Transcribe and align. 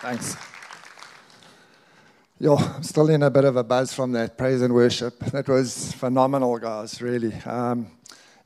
Thanks. 0.00 0.34
Yo, 2.38 2.56
I'm 2.56 2.82
still 2.82 3.10
in 3.10 3.22
a 3.22 3.28
bit 3.28 3.44
of 3.44 3.54
a 3.56 3.62
buzz 3.62 3.92
from 3.92 4.12
that 4.12 4.38
praise 4.38 4.62
and 4.62 4.72
worship. 4.72 5.18
That 5.26 5.46
was 5.46 5.92
phenomenal, 5.92 6.58
guys, 6.58 7.02
really. 7.02 7.34
Um, 7.44 7.88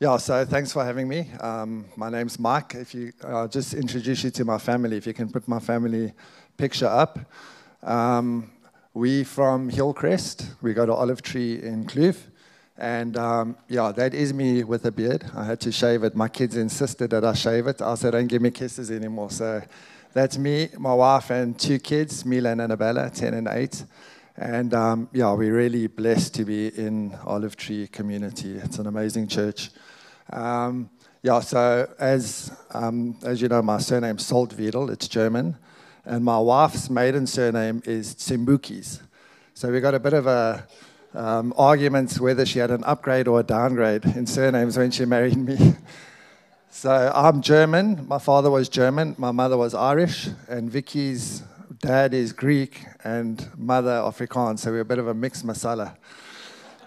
yeah, 0.01 0.17
so 0.17 0.45
thanks 0.45 0.73
for 0.73 0.85
having 0.85 1.07
me. 1.07 1.31
Um, 1.39 1.85
my 1.95 2.11
name's 2.11 2.41
Mike. 2.41 2.75
If 2.75 2.93
you 2.93 3.13
uh, 3.23 3.47
just 3.47 3.75
introduce 3.75 4.25
you 4.25 4.31
to 4.31 4.45
my 4.45 4.59
family, 4.59 4.97
if 4.97 5.07
you 5.07 5.15
can 5.15 5.31
put 5.31 5.47
my 5.47 5.61
family 5.61 6.13
picture 6.57 6.89
up. 6.89 7.21
Um, 7.85 8.51
we 8.95 9.23
from 9.23 9.69
Hillcrest. 9.69 10.57
We 10.61 10.75
go 10.75 10.87
to 10.87 10.93
Olive 10.93 11.23
Tree 11.23 11.63
in 11.63 11.87
Kloof. 11.87 12.17
And 12.77 13.17
um, 13.17 13.57
yeah, 13.69 13.93
that 13.93 14.13
is 14.13 14.35
me 14.35 14.65
with 14.65 14.85
a 14.87 14.91
beard. 14.91 15.25
I 15.37 15.45
had 15.45 15.61
to 15.61 15.71
shave 15.71 16.03
it. 16.03 16.17
My 16.17 16.29
kids 16.29 16.57
insisted 16.57 17.11
that 17.11 17.25
I 17.25 17.35
shave 17.35 17.69
it. 17.69 17.81
I 17.81 17.95
said, 17.95 18.11
don't 18.11 18.27
give 18.27 18.43
me 18.43 18.51
kisses 18.51 18.91
anymore. 18.91 19.31
So 19.31 19.63
that's 20.15 20.39
me, 20.39 20.69
my 20.79 20.95
wife, 20.95 21.31
and 21.31 21.59
two 21.59 21.81
kids, 21.81 22.25
Mila 22.25 22.53
and 22.53 22.61
Annabella, 22.61 23.11
10 23.11 23.35
and 23.35 23.49
8. 23.49 23.85
And 24.37 24.73
um, 24.73 25.09
yeah, 25.13 25.33
we're 25.33 25.55
really 25.55 25.89
blessed 25.89 26.35
to 26.37 26.45
be 26.45 26.69
in 26.69 27.19
Olive 27.27 27.57
Tree 27.57 27.89
community. 27.89 28.53
It's 28.57 28.79
an 28.79 28.87
amazing 28.87 29.27
church. 29.27 29.71
Um, 30.33 30.89
yeah, 31.23 31.41
so 31.41 31.93
as, 31.99 32.57
um, 32.73 33.19
as 33.25 33.43
you 33.43 33.49
know, 33.49 33.61
my 33.61 33.79
surname's 33.79 34.23
Saltwiedel, 34.25 34.89
it's 34.89 35.09
German. 35.09 35.57
And 36.05 36.25
my 36.25 36.39
wife's 36.39 36.89
maiden 36.89 37.27
surname 37.27 37.83
is 37.85 38.15
Tsimbukis. 38.15 39.01
So 39.55 39.73
we 39.73 39.81
got 39.81 39.95
a 39.95 40.01
bit 40.01 40.13
of 40.13 40.29
a 40.29 40.65
um, 41.15 41.53
arguments 41.57 42.21
whether 42.21 42.47
she 42.47 42.61
had 42.61 42.71
an 42.71 42.85
upgrade 42.85 43.27
or 43.27 43.41
a 43.41 43.43
downgrade 43.43 44.05
in 44.05 44.27
surnames 44.27 44.79
when 44.79 44.93
she 44.93 45.07
married 45.07 45.37
me. 45.37 45.75
so 46.75 47.13
I'm 47.15 47.41
German. 47.41 48.05
My 48.09 48.19
father 48.19 48.51
was 48.51 48.69
German. 48.69 49.15
My 49.17 49.31
mother 49.31 49.57
was 49.57 49.75
Irish. 49.75 50.29
And 50.49 50.69
Vicky's 50.69 51.45
dad 51.79 52.13
is 52.13 52.33
Greek 52.33 52.85
and 53.05 53.49
mother 53.57 53.93
Afrikaans. 53.93 54.59
So 54.59 54.73
we're 54.73 54.81
a 54.81 54.85
bit 54.85 54.99
of 54.99 55.07
a 55.07 55.15
mixed 55.15 55.47
masala. 55.47 55.97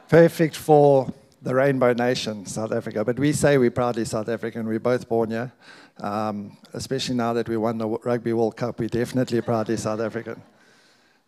Perfect 0.09 0.57
for 0.57 1.13
the 1.41 1.55
Rainbow 1.55 1.93
Nation, 1.93 2.45
South 2.45 2.73
Africa. 2.73 3.05
But 3.05 3.17
we 3.17 3.31
say 3.31 3.57
we're 3.57 3.71
proudly 3.71 4.03
South 4.03 4.27
African. 4.27 4.67
We're 4.67 4.81
both 4.81 5.07
born 5.07 5.31
here. 5.31 5.53
Um, 6.01 6.57
especially 6.73 7.15
now 7.15 7.31
that 7.31 7.47
we 7.47 7.55
won 7.55 7.77
the 7.77 7.87
Rugby 7.87 8.33
World 8.33 8.57
Cup, 8.57 8.79
we're 8.79 8.89
definitely 8.89 9.39
proudly 9.39 9.77
South 9.77 10.01
African. 10.01 10.43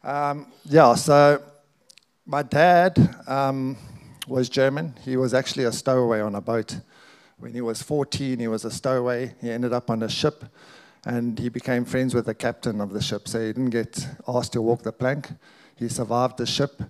Um, 0.03 0.51
yeah, 0.65 0.95
so 0.95 1.41
my 2.25 2.43
dad 2.43 3.15
um, 3.25 3.77
was 4.27 4.49
German. 4.49 4.95
He 5.05 5.15
was 5.15 5.33
actually 5.33 5.63
a 5.63 5.71
stowaway 5.71 6.19
on 6.19 6.35
a 6.35 6.41
boat. 6.41 6.77
When 7.39 7.53
he 7.53 7.61
was 7.61 7.81
14, 7.81 8.39
he 8.39 8.47
was 8.47 8.65
a 8.65 8.71
stowaway. 8.71 9.33
He 9.41 9.49
ended 9.49 9.73
up 9.73 9.89
on 9.89 10.03
a 10.03 10.09
ship 10.09 10.45
and 11.05 11.39
he 11.39 11.49
became 11.49 11.85
friends 11.85 12.13
with 12.13 12.25
the 12.25 12.33
captain 12.33 12.81
of 12.81 12.91
the 12.91 13.01
ship. 13.01 13.27
So 13.27 13.39
he 13.39 13.47
didn't 13.47 13.69
get 13.69 14.07
asked 14.27 14.53
to 14.53 14.61
walk 14.61 14.83
the 14.83 14.91
plank. 14.91 15.29
He 15.75 15.89
survived 15.89 16.37
the 16.37 16.45
ship 16.45 16.81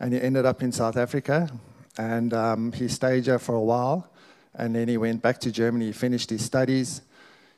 and 0.00 0.12
he 0.12 0.20
ended 0.20 0.44
up 0.44 0.62
in 0.62 0.72
South 0.72 0.96
Africa. 0.96 1.48
And 1.96 2.34
um, 2.34 2.72
he 2.72 2.88
stayed 2.88 3.24
here 3.26 3.38
for 3.38 3.54
a 3.54 3.62
while. 3.62 4.10
And 4.54 4.74
then 4.74 4.88
he 4.88 4.96
went 4.96 5.22
back 5.22 5.38
to 5.40 5.52
Germany. 5.52 5.86
He 5.86 5.92
finished 5.92 6.30
his 6.30 6.44
studies. 6.44 7.02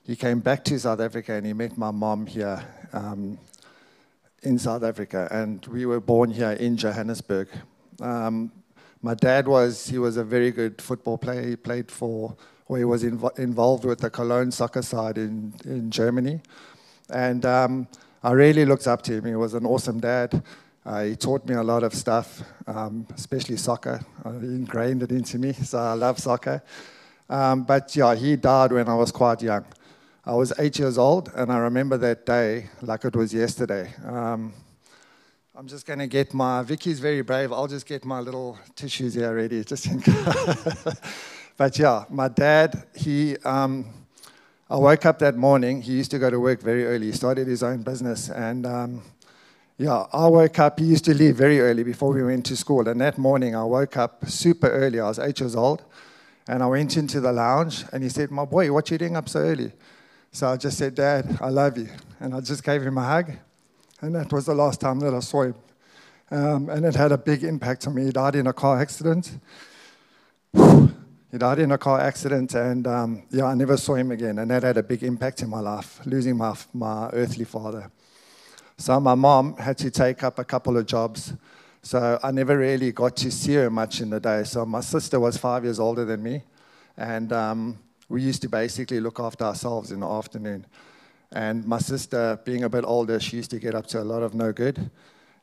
He 0.05 0.15
came 0.15 0.41
back 0.41 0.65
to 0.67 0.79
South 0.79 1.01
Africa 1.01 1.33
and 1.33 1.47
he 1.47 1.53
met 1.53 1.77
my 1.77 1.91
mom 1.91 2.27
here 2.27 2.63
um, 2.93 3.39
in 4.47 4.59
South 4.59 4.85
Africa, 4.85 5.27
and 5.33 5.67
we 5.67 5.87
were 5.87 5.99
born 5.99 6.31
here 6.31 6.53
in 6.53 6.77
Johannesburg. 6.77 7.49
Um, 8.01 8.53
my 9.03 9.15
dad 9.15 9.47
was 9.47 9.89
he 9.89 9.99
was 9.99 10.17
a 10.17 10.25
very 10.25 10.51
good 10.51 10.81
football 10.81 11.19
player. 11.19 11.43
He 11.43 11.57
played 11.57 11.91
for, 11.91 12.37
or 12.69 12.79
he 12.79 12.85
was 12.85 13.05
inv- 13.05 13.39
involved 13.39 13.85
with 13.85 14.01
the 14.01 14.11
Cologne 14.11 14.51
soccer 14.51 14.83
side 14.83 15.19
in 15.19 15.55
in 15.65 15.91
Germany, 15.91 16.41
and 17.11 17.45
um, 17.45 17.89
I 18.23 18.33
really 18.33 18.65
looked 18.65 18.87
up 18.87 19.03
to 19.03 19.15
him. 19.15 19.25
He 19.25 19.35
was 19.35 19.55
an 19.55 19.67
awesome 19.67 20.01
dad. 20.01 20.43
Uh, 20.85 21.03
he 21.03 21.17
taught 21.17 21.45
me 21.49 21.55
a 21.55 21.63
lot 21.63 21.83
of 21.83 21.93
stuff, 21.93 22.43
um, 22.69 23.07
especially 23.15 23.57
soccer. 23.57 24.01
Uh, 24.25 24.39
he 24.39 24.47
ingrained 24.47 25.03
it 25.03 25.11
into 25.11 25.39
me, 25.39 25.53
so 25.53 25.79
I 25.79 25.95
love 25.95 26.19
soccer. 26.19 26.63
Um, 27.29 27.65
but 27.65 27.95
yeah, 27.97 28.15
he 28.15 28.37
died 28.37 28.73
when 28.73 28.89
I 28.89 28.95
was 28.95 29.11
quite 29.11 29.43
young. 29.43 29.65
I 30.25 30.35
was 30.35 30.53
eight 30.59 30.79
years 30.79 30.97
old, 30.97 31.31
and 31.35 31.53
I 31.53 31.59
remember 31.59 31.97
that 31.99 32.25
day 32.25 32.71
like 32.83 33.05
it 33.05 33.17
was 33.17 33.35
yesterday. 33.35 33.93
Um, 34.05 34.53
I'm 35.59 35.67
just 35.67 35.87
going 35.87 36.01
to 36.01 36.07
get 36.07 36.35
my, 36.35 36.63
Vicky's 36.63 37.01
very 37.01 37.23
brave. 37.23 37.51
I'll 37.51 37.67
just 37.67 37.87
get 37.87 38.05
my 38.05 38.21
little 38.21 38.59
tissues 38.75 39.15
here 39.15 39.35
ready, 39.35 39.65
just 39.65 39.87
in 39.87 40.03
case. 40.03 40.15
But 41.57 41.79
yeah, 41.79 42.05
my 42.11 42.29
dad, 42.29 42.85
he, 42.95 43.39
um, 43.39 43.87
I 44.69 44.77
woke 44.77 45.07
up 45.07 45.19
that 45.21 45.35
morning. 45.35 45.81
He 45.81 45.95
used 45.95 46.11
to 46.11 46.19
go 46.19 46.29
to 46.29 46.39
work 46.39 46.61
very 46.61 46.85
early. 46.85 47.07
He 47.07 47.13
started 47.13 47.47
his 47.47 47.63
own 47.63 47.81
business. 47.83 48.29
And 48.29 48.67
um, 48.67 49.03
yeah, 49.79 50.05
I 50.13 50.27
woke 50.27 50.59
up. 50.59 50.79
He 50.79 50.85
used 50.85 51.07
to 51.07 51.15
leave 51.15 51.37
very 51.37 51.61
early 51.61 51.83
before 51.83 52.13
we 52.13 52.23
went 52.23 52.45
to 52.47 52.57
school. 52.57 52.87
And 52.87 53.01
that 53.01 53.17
morning, 53.17 53.57
I 53.57 53.65
woke 53.65 53.97
up 53.97 54.29
super 54.29 54.69
early. 54.69 55.01
I 55.01 55.09
was 55.09 55.19
eight 55.19 55.41
years 55.41 55.57
old. 55.57 55.83
And 56.47 56.63
I 56.63 56.67
went 56.67 56.99
into 56.99 57.19
the 57.19 57.33
lounge, 57.33 57.87
and 57.95 58.03
he 58.03 58.11
said, 58.11 58.31
My 58.31 58.45
boy, 58.45 58.71
what 58.71 58.91
you 58.91 58.99
doing 58.99 59.17
up 59.17 59.31
so 59.31 59.41
early? 59.41 59.73
So 60.33 60.49
I 60.49 60.59
just 60.59 60.77
said, 60.77 60.95
Dad, 60.95 61.39
I 61.41 61.49
love 61.49 61.79
you. 61.79 61.89
And 62.21 62.35
I 62.35 62.41
just 62.41 62.63
gave 62.63 62.83
him 62.83 62.99
a 62.99 63.03
hug. 63.03 63.33
And 64.01 64.15
that 64.15 64.33
was 64.33 64.45
the 64.47 64.55
last 64.55 64.81
time 64.81 65.01
that 65.01 65.15
I 65.15 65.21
saw 65.21 65.43
him. 65.43 65.55
Um, 66.31 66.69
and 66.69 66.85
it 66.85 66.95
had 66.95 67.13
a 67.13 67.19
big 67.19 67.45
impact 67.45 67.87
on 67.87 67.95
me. 67.95 68.05
He 68.05 68.11
died 68.11 68.35
in 68.35 68.47
a 68.47 68.53
car 68.53 68.79
accident. 68.79 69.39
he 70.55 71.39
died 71.39 71.61
in 71.61 71.73
a 71.73 71.79
car 71.79 72.01
accident, 72.01 72.55
and 72.55 72.87
um, 72.87 73.23
yeah, 73.31 73.45
I 73.45 73.55
never 73.55 73.77
saw 73.77 73.95
him 73.95 74.11
again. 74.11 74.39
And 74.39 74.51
that 74.51 74.65
had 74.65 74.77
a 74.77 74.83
big 74.83 75.03
impact 75.03 75.43
in 75.43 75.49
my 75.49 75.61
life, 75.61 76.01
losing 76.05 76.37
my, 76.37 76.55
my 76.75 77.09
earthly 77.13 77.45
father. 77.45 77.91
So 78.77 79.01
my 79.01 79.15
mom 79.15 79.57
had 79.57 79.79
to 79.79 79.91
take 79.91 80.23
up 80.23 80.39
a 80.39 80.45
couple 80.45 80.77
of 80.77 80.85
jobs. 80.85 81.33
So 81.81 82.19
I 82.23 82.31
never 82.33 82.59
really 82.59 82.93
got 82.93 83.17
to 83.19 83.31
see 83.31 83.55
her 83.55 83.71
much 83.71 84.01
in 84.03 84.11
the 84.11 84.21
day. 84.21 84.45
So 84.45 84.67
my 84.67 84.81
sister 84.81 85.19
was 85.19 85.39
five 85.39 85.65
years 85.65 85.81
older 85.81 86.05
than 86.05 86.23
me. 86.23 86.43
And 86.97 87.33
um, 87.33 87.79
we 88.09 88.21
used 88.21 88.43
to 88.43 88.49
basically 88.49 89.01
look 89.01 89.21
after 89.21 89.45
ourselves 89.45 89.93
in 89.93 90.01
the 90.01 90.09
afternoon. 90.09 90.67
And 91.33 91.67
my 91.67 91.79
sister, 91.79 92.39
being 92.45 92.65
a 92.65 92.69
bit 92.69 92.85
older, 92.85 93.19
she 93.21 93.37
used 93.37 93.51
to 93.51 93.59
get 93.59 93.75
up 93.75 93.87
to 93.89 94.01
a 94.01 94.05
lot 94.05 94.23
of 94.23 94.35
no 94.35 94.53
good. 94.53 94.91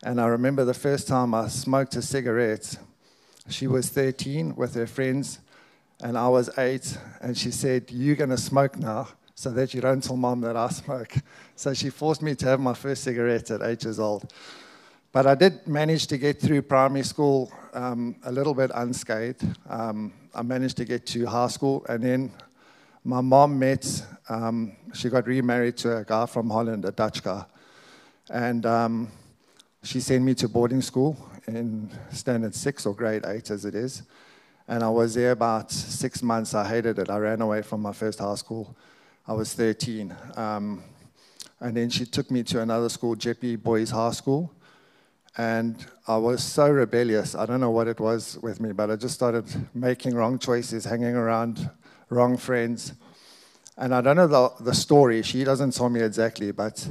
And 0.04 0.20
I 0.20 0.28
remember 0.28 0.66
the 0.66 0.74
first 0.74 1.08
time 1.08 1.34
I 1.34 1.48
smoked 1.48 1.96
a 1.96 2.02
cigarette, 2.02 2.78
she 3.50 3.68
was 3.68 3.90
13 3.90 4.56
with 4.56 4.76
her 4.76 4.88
friends, 4.88 5.40
and 6.02 6.18
I 6.18 6.28
was 6.30 6.50
eight. 6.58 6.98
And 7.22 7.38
she 7.38 7.52
said, 7.52 7.92
You're 7.92 8.16
going 8.16 8.30
to 8.30 8.38
smoke 8.38 8.78
now 8.78 9.10
so 9.36 9.50
that 9.52 9.74
you 9.74 9.82
don't 9.82 10.04
tell 10.04 10.18
mom 10.18 10.42
that 10.42 10.56
I 10.56 10.70
smoke. 10.70 11.14
So 11.56 11.72
she 11.74 11.92
forced 11.92 12.24
me 12.24 12.34
to 12.36 12.48
have 12.48 12.60
my 12.60 12.74
first 12.74 13.04
cigarette 13.04 13.52
at 13.52 13.62
eight 13.62 13.84
years 13.84 14.00
old. 14.00 14.34
But 15.12 15.28
I 15.28 15.36
did 15.36 15.68
manage 15.68 16.08
to 16.08 16.18
get 16.18 16.42
through 16.42 16.64
primary 16.64 17.04
school 17.04 17.52
um, 17.74 18.16
a 18.24 18.32
little 18.32 18.56
bit 18.56 18.72
unscathed. 18.74 19.46
Um, 19.70 20.12
I 20.34 20.42
managed 20.42 20.78
to 20.78 20.86
get 20.86 21.06
to 21.08 21.28
high 21.28 21.50
school, 21.50 21.86
and 21.88 22.04
then 22.04 22.32
my 23.04 23.20
mom 23.20 23.60
met, 23.60 24.06
um, 24.30 24.72
she 24.94 25.10
got 25.10 25.28
remarried 25.28 25.76
to 25.78 25.98
a 25.98 26.04
guy 26.06 26.26
from 26.26 26.50
Holland, 26.50 26.86
a 26.86 26.92
Dutch 26.92 27.22
guy. 27.22 27.44
And 28.30 28.66
um, 28.66 29.12
she 29.84 30.00
sent 30.00 30.24
me 30.24 30.34
to 30.36 30.48
boarding 30.48 30.82
school 30.82 31.18
in 31.48 31.92
standard 32.12 32.56
six 32.56 32.86
or 32.86 32.96
grade 32.96 33.26
eight, 33.26 33.52
as 33.52 33.66
it 33.66 33.76
is. 33.76 34.04
And 34.68 34.82
I 34.82 34.90
was 34.90 35.16
there 35.16 35.32
about 35.32 35.72
six 35.72 36.24
months. 36.24 36.54
I 36.54 36.66
hated 36.66 36.98
it. 36.98 37.10
I 37.10 37.18
ran 37.18 37.42
away 37.42 37.62
from 37.62 37.82
my 37.82 37.92
first 37.92 38.20
high 38.20 38.36
school. 38.36 38.74
I 39.28 39.34
was 39.34 39.54
13. 39.54 40.16
Um, 40.38 40.84
and 41.60 41.76
then 41.76 41.90
she 41.90 42.06
took 42.06 42.32
me 42.32 42.44
to 42.44 42.62
another 42.62 42.88
school, 42.88 43.16
Jeppe 43.16 43.62
Boys 43.62 43.90
High 43.90 44.12
School. 44.12 44.54
And 45.36 45.86
I 46.08 46.16
was 46.16 46.42
so 46.42 46.70
rebellious. 46.70 47.36
I 47.36 47.46
don't 47.46 47.60
know 47.60 47.72
what 47.72 47.88
it 47.88 48.00
was 48.00 48.38
with 48.42 48.62
me, 48.62 48.72
but 48.72 48.90
I 48.90 48.96
just 48.96 49.16
started 49.16 49.46
making 49.74 50.14
wrong 50.14 50.40
choices, 50.40 50.86
hanging 50.86 51.16
around 51.16 51.70
wrong 52.14 52.38
friends. 52.38 52.94
And 53.78 53.94
I 53.94 54.02
don't 54.02 54.16
know 54.16 54.28
the, 54.28 54.64
the 54.64 54.74
story, 54.74 55.24
she 55.24 55.44
doesn't 55.44 55.72
tell 55.72 55.90
me 55.90 56.02
exactly, 56.02 56.52
but 56.52 56.88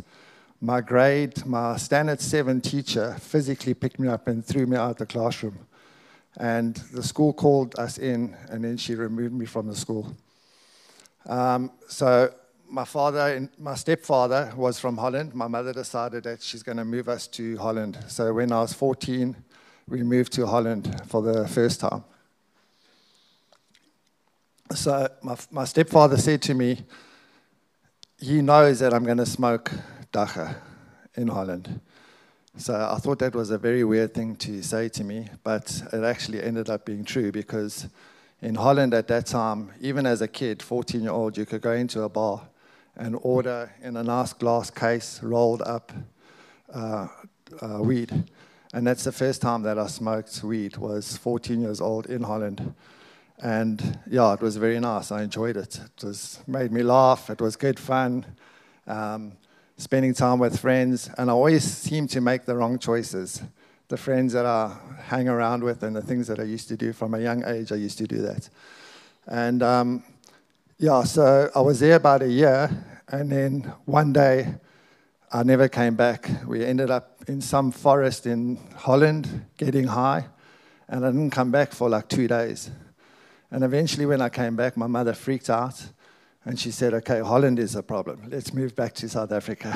my 0.61 0.81
grade, 0.81 1.45
my 1.47 1.77
standard 1.77 2.21
seven 2.21 2.61
teacher 2.61 3.17
physically 3.21 3.75
picked 3.75 3.99
me 3.99 4.09
up 4.09 4.29
and 4.29 4.45
threw 4.45 4.67
me 4.67 4.77
out 4.77 4.91
of 4.91 4.97
the 4.97 5.07
classroom. 5.07 5.59
And 6.37 6.77
the 6.93 7.03
school 7.03 7.33
called 7.33 7.79
us 7.79 7.99
in, 7.99 8.37
and 8.49 8.65
then 8.65 8.77
she 8.77 8.95
removed 8.95 9.35
me 9.35 9.47
from 9.47 9.67
the 9.67 9.77
school. 9.77 10.15
Um, 11.27 11.71
so 11.89 12.33
my 12.69 12.85
father, 12.85 13.49
my 13.59 13.75
stepfather 13.75 14.53
was 14.57 14.81
from 14.81 14.97
Holland. 14.97 15.35
My 15.35 15.47
mother 15.47 15.73
decided 15.73 16.25
that 16.25 16.43
she's 16.43 16.63
going 16.63 16.79
to 16.79 16.85
move 16.85 17.09
us 17.09 17.27
to 17.29 17.57
Holland. 17.59 17.99
So 18.09 18.33
when 18.33 18.51
I 18.51 18.61
was 18.61 18.73
14, 18.73 19.37
we 19.89 20.03
moved 20.03 20.33
to 20.35 20.47
Holland 20.47 21.03
for 21.07 21.23
the 21.23 21.47
first 21.49 21.81
time. 21.81 22.05
So 24.75 25.09
my, 25.23 25.37
my 25.51 25.65
stepfather 25.65 26.17
said 26.17 26.41
to 26.43 26.55
me, 26.55 26.85
he 28.19 28.41
knows 28.41 28.79
that 28.79 28.95
I'm 28.95 29.05
going 29.05 29.19
to 29.19 29.27
smoke 29.27 29.71
dacha 30.13 30.57
in 31.15 31.29
Holland. 31.29 31.81
So 32.57 32.75
I 32.75 32.97
thought 32.99 33.19
that 33.19 33.35
was 33.35 33.51
a 33.51 33.59
very 33.59 33.85
weird 33.85 34.15
thing 34.15 34.37
to 34.37 34.63
say 34.63 34.89
to 34.91 35.05
me, 35.05 35.29
but 35.43 35.83
it 35.93 36.05
actually 36.05 36.43
ended 36.43 36.71
up 36.71 36.87
being 36.87 37.05
true 37.05 37.33
because 37.33 37.89
in 38.41 38.55
Holland 38.55 38.95
at 38.95 39.09
that 39.09 39.27
time, 39.27 39.73
even 39.81 40.07
as 40.07 40.21
a 40.23 40.29
kid, 40.29 40.63
14 40.63 41.03
year 41.03 41.13
old, 41.13 41.37
you 41.37 41.45
could 41.45 41.61
go 41.61 41.73
into 41.73 42.03
a 42.03 42.09
bar 42.09 42.43
and 42.97 43.19
order 43.23 43.73
in 43.83 43.97
a 43.97 44.03
nice 44.03 44.33
glass 44.33 44.71
case 44.71 45.23
rolled 45.23 45.63
up 45.63 45.93
uh, 46.73 47.09
uh, 47.61 47.79
weed. 47.81 48.25
And 48.73 48.87
that's 48.87 49.05
the 49.05 49.13
first 49.13 49.43
time 49.43 49.63
that 49.63 49.79
I 49.79 49.87
smoked 49.87 50.43
weed. 50.43 50.77
Was 50.79 51.17
14 51.19 51.61
years 51.61 51.81
old 51.81 52.07
in 52.07 52.23
Holland, 52.23 52.75
and 53.43 53.99
yeah, 54.09 54.33
it 54.33 54.41
was 54.41 54.56
very 54.56 54.79
nice. 54.79 55.11
I 55.11 55.23
enjoyed 55.23 55.56
it. 55.56 55.79
It 55.79 56.05
was 56.05 56.41
made 56.47 56.71
me 56.71 56.83
laugh. 56.83 57.29
It 57.29 57.41
was 57.41 57.56
good 57.56 57.79
fun. 57.79 58.25
Um, 58.87 59.33
spending 59.77 60.15
time 60.15 60.39
with 60.39 60.61
friends, 60.61 61.11
and 61.19 61.29
I 61.29 61.33
always 61.33 61.65
seem 61.65 62.06
to 62.09 62.21
make 62.21 62.44
the 62.44 62.56
wrong 62.56 62.79
choices. 62.79 63.43
The 63.89 63.97
friends 63.97 64.33
that 64.33 64.47
I 64.47 64.77
hang 65.06 65.29
around 65.29 65.65
with 65.65 65.83
and 65.83 65.97
the 65.97 66.03
things 66.03 66.29
that 66.29 66.39
I 66.39 66.44
used 66.44 66.69
to 66.69 66.77
do 66.77 66.93
from 66.93 67.15
a 67.15 67.19
young 67.19 67.44
age, 67.44 67.73
I 67.73 67.77
used 67.77 67.99
to 67.99 68.06
do 68.06 68.19
that. 68.23 68.49
And 69.27 69.62
um, 69.62 70.05
yeah, 70.79 71.03
so 71.03 71.50
I 71.55 71.61
was 71.61 71.81
there 71.81 71.97
about 71.97 72.23
a 72.23 72.29
year, 72.29 72.71
and 73.09 73.31
then 73.31 73.73
one 73.87 74.12
day 74.12 74.55
I 75.33 75.43
never 75.43 75.69
came 75.69 75.97
back. 75.97 76.31
We 76.47 76.65
ended 76.65 76.91
up 76.91 77.25
in 77.27 77.41
some 77.41 77.73
forest 77.73 78.27
in 78.27 78.59
Holland 78.77 79.47
getting 79.56 79.89
high, 79.89 80.27
and 80.89 81.05
I 81.05 81.11
didn't 81.11 81.31
come 81.31 81.50
back 81.50 81.73
for 81.73 81.89
like 81.89 82.09
two 82.09 82.29
days. 82.29 82.71
And 83.53 83.65
eventually, 83.65 84.07
when 84.07 84.23
I 84.23 84.31
came 84.31 84.57
back, 84.57 84.79
my 84.79 84.87
mother 84.87 85.13
freaked 85.13 85.51
out 85.51 85.79
and 86.47 86.59
she 86.59 86.71
said, 86.71 86.95
Okay, 86.95 87.21
Holland 87.21 87.59
is 87.59 87.77
a 87.77 87.83
problem. 87.83 88.31
Let's 88.31 88.55
move 88.55 88.75
back 88.75 88.95
to 88.95 89.09
South 89.11 89.31
Africa. 89.31 89.71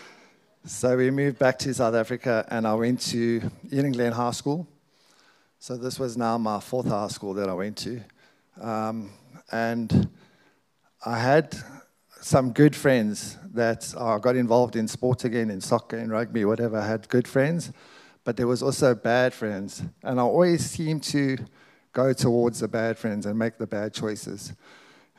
so 0.64 0.96
we 0.96 1.10
moved 1.10 1.38
back 1.38 1.58
to 1.58 1.74
South 1.74 1.94
Africa, 1.94 2.46
and 2.48 2.66
I 2.66 2.72
went 2.72 3.02
to 3.10 3.50
Eden 3.70 3.92
Glen 3.92 4.12
High 4.12 4.30
School. 4.30 4.66
So 5.58 5.76
this 5.76 5.98
was 5.98 6.16
now 6.16 6.38
my 6.38 6.58
fourth 6.58 6.86
high 6.86 7.08
school 7.08 7.34
that 7.34 7.50
I 7.50 7.52
went 7.52 7.76
to. 7.78 8.00
Um, 8.58 9.10
and 9.52 10.08
I 11.04 11.18
had 11.18 11.54
some 12.22 12.50
good 12.52 12.74
friends 12.74 13.36
that 13.52 13.92
uh, 13.94 14.16
got 14.20 14.36
involved 14.36 14.74
in 14.74 14.88
sports 14.88 15.26
again, 15.26 15.50
in 15.50 15.60
soccer, 15.60 15.98
in 15.98 16.08
rugby, 16.08 16.46
whatever. 16.46 16.78
I 16.78 16.86
had 16.86 17.10
good 17.10 17.28
friends, 17.28 17.72
but 18.24 18.38
there 18.38 18.46
was 18.46 18.62
also 18.62 18.94
bad 18.94 19.34
friends. 19.34 19.82
And 20.02 20.18
I 20.18 20.22
always 20.22 20.64
seemed 20.64 21.02
to 21.04 21.36
go 21.92 22.12
towards 22.12 22.60
the 22.60 22.68
bad 22.68 22.98
friends 22.98 23.26
and 23.26 23.38
make 23.38 23.58
the 23.58 23.66
bad 23.66 23.92
choices. 23.92 24.52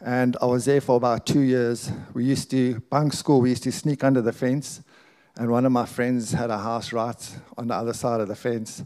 And 0.02 0.36
I 0.42 0.46
was 0.46 0.66
there 0.66 0.82
for 0.82 0.98
about 0.98 1.26
two 1.26 1.42
years. 1.42 1.92
We 2.14 2.26
used 2.26 2.50
to 2.52 2.80
bunk 2.90 3.14
school, 3.14 3.42
we 3.42 3.50
used 3.50 3.64
to 3.64 3.72
sneak 3.72 4.04
under 4.04 4.22
the 4.22 4.34
fence. 4.34 4.82
And 5.36 5.50
one 5.50 5.66
of 5.66 5.72
my 5.72 5.86
friends 5.86 6.32
had 6.32 6.50
a 6.50 6.58
house 6.58 6.94
right 6.94 7.38
on 7.58 7.68
the 7.68 7.74
other 7.74 7.94
side 7.94 8.22
of 8.22 8.28
the 8.28 8.36
fence. 8.36 8.84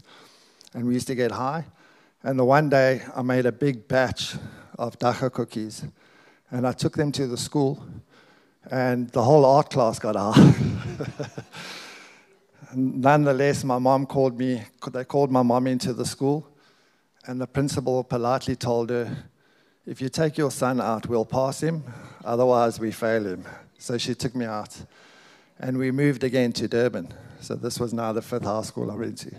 And 0.74 0.86
we 0.86 0.94
used 0.94 1.06
to 1.08 1.14
get 1.14 1.32
high. 1.32 1.64
And 2.22 2.38
the 2.38 2.44
one 2.44 2.68
day 2.68 3.02
I 3.14 3.22
made 3.22 3.46
a 3.46 3.52
big 3.52 3.88
batch 3.88 4.34
of 4.78 4.98
dacha 4.98 5.30
cookies. 5.30 5.84
And 6.50 6.66
I 6.66 6.72
took 6.72 6.96
them 6.96 7.12
to 7.12 7.26
the 7.26 7.36
school 7.36 7.84
and 8.70 9.08
the 9.10 9.22
whole 9.22 9.44
art 9.44 9.70
class 9.70 9.98
got 9.98 10.16
high. 10.16 10.54
Nonetheless, 12.74 13.64
my 13.64 13.78
mom 13.78 14.06
called 14.06 14.38
me, 14.38 14.62
they 14.92 15.04
called 15.04 15.30
my 15.30 15.42
mom 15.42 15.66
into 15.66 15.94
the 15.94 16.04
school, 16.04 16.46
and 17.28 17.38
the 17.38 17.46
principal 17.46 18.02
politely 18.02 18.56
told 18.56 18.88
her, 18.88 19.24
If 19.84 20.00
you 20.00 20.08
take 20.08 20.38
your 20.38 20.50
son 20.50 20.80
out, 20.80 21.06
we'll 21.06 21.26
pass 21.26 21.62
him, 21.62 21.84
otherwise, 22.24 22.80
we 22.80 22.90
fail 22.90 23.22
him. 23.22 23.44
So 23.76 23.98
she 23.98 24.14
took 24.14 24.34
me 24.34 24.46
out, 24.46 24.74
and 25.60 25.76
we 25.76 25.90
moved 25.90 26.24
again 26.24 26.52
to 26.54 26.66
Durban. 26.66 27.12
So 27.40 27.54
this 27.54 27.78
was 27.78 27.92
now 27.92 28.14
the 28.14 28.22
fifth 28.22 28.44
high 28.44 28.62
school 28.62 28.90
I 28.90 28.94
went 28.94 29.18
to. 29.18 29.30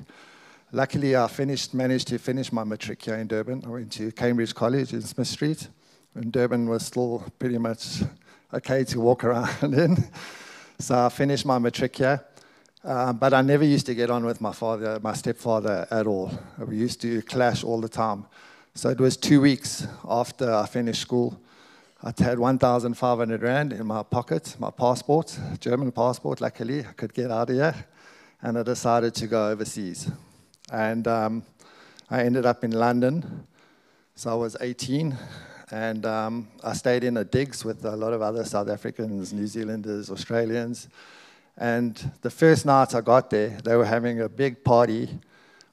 Luckily, 0.72 1.16
I 1.16 1.28
finished, 1.28 1.74
managed 1.74 2.10
to 2.10 2.20
finish 2.20 2.52
my 2.52 2.64
matric 2.64 3.02
here 3.02 3.16
in 3.16 3.28
Durban. 3.28 3.64
I 3.66 3.70
went 3.70 3.92
to 3.94 4.12
Cambridge 4.12 4.54
College 4.54 4.94
in 4.94 5.02
Smith 5.02 5.28
Street, 5.28 5.68
and 6.14 6.32
Durban 6.32 6.70
was 6.70 6.86
still 6.86 7.26
pretty 7.40 7.58
much 7.58 8.04
okay 8.54 8.84
to 8.84 9.00
walk 9.00 9.24
around 9.26 9.74
in. 9.74 9.98
So 10.78 11.08
I 11.08 11.10
finished 11.10 11.44
my 11.44 11.58
matric 11.58 11.96
here. 11.96 12.24
Uh, 12.84 13.12
but 13.12 13.34
I 13.34 13.42
never 13.42 13.66
used 13.66 13.86
to 13.88 13.96
get 13.96 14.10
on 14.10 14.26
with 14.26 14.40
my 14.40 14.54
father, 14.54 15.00
my 15.04 15.14
stepfather 15.14 15.86
at 15.92 16.08
all. 16.08 16.32
We 16.66 16.78
used 16.78 17.02
to 17.02 17.22
clash 17.24 17.62
all 17.64 17.82
the 17.82 17.90
time. 17.90 18.26
So 18.74 18.90
it 18.90 19.00
was 19.00 19.18
two 19.18 19.42
weeks 19.42 19.86
after 20.08 20.54
I 20.54 20.66
finished 20.66 21.02
school. 21.02 21.38
I 22.02 22.14
had 22.18 22.40
1,500 22.40 23.42
Rand 23.42 23.74
in 23.74 23.86
my 23.86 24.04
pocket, 24.04 24.56
my 24.58 24.72
passport, 24.72 25.38
German 25.60 25.92
passport, 25.92 26.40
luckily. 26.40 26.80
I 26.80 26.94
could 26.94 27.14
get 27.14 27.30
out 27.30 27.50
of 27.50 27.56
here. 27.58 27.76
And 28.42 28.58
I 28.58 28.64
decided 28.64 29.14
to 29.16 29.28
go 29.28 29.50
overseas. 29.50 30.10
And 30.72 31.06
um, 31.06 31.44
I 32.10 32.24
ended 32.24 32.46
up 32.46 32.64
in 32.64 32.72
London. 32.72 33.46
So 34.16 34.32
I 34.32 34.36
was 34.36 34.56
18 34.62 35.18
and 35.72 36.06
um, 36.06 36.48
I 36.64 36.74
stayed 36.74 37.04
in 37.04 37.18
a 37.18 37.26
digs 37.26 37.66
with 37.66 37.84
a 37.84 37.96
lot 37.96 38.14
of 38.14 38.22
other 38.22 38.46
South 38.46 38.70
Africans, 38.70 39.34
New 39.34 39.48
Zealanders, 39.48 40.10
Australians. 40.10 40.88
And 41.60 42.12
the 42.22 42.30
first 42.30 42.66
night 42.66 42.96
I 42.96 43.02
got 43.02 43.30
there, 43.30 43.50
they 43.66 43.76
were 43.76 43.86
having 43.86 44.22
a 44.22 44.30
big 44.30 44.64
party 44.64 45.10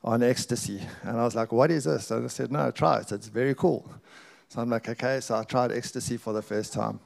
on 0.03 0.21
ecstasy. 0.21 0.83
And 1.03 1.17
I 1.17 1.25
was 1.25 1.37
like, 1.37 1.53
what 1.53 1.71
is 1.71 1.85
this? 1.85 2.11
And 2.11 2.25
I 2.25 2.29
said, 2.29 2.51
no, 2.51 2.73
try 2.73 2.99
it. 2.99 3.13
It's 3.13 3.29
very 3.29 3.55
cool. 3.55 3.89
So 4.49 4.61
I'm 4.61 4.69
like, 4.69 4.89
okay. 4.89 5.21
So 5.21 5.37
I 5.37 5.45
tried 5.45 5.71
ecstasy 5.71 6.17
for 6.17 6.33
the 6.33 6.43
first 6.43 6.73
time. 6.73 6.99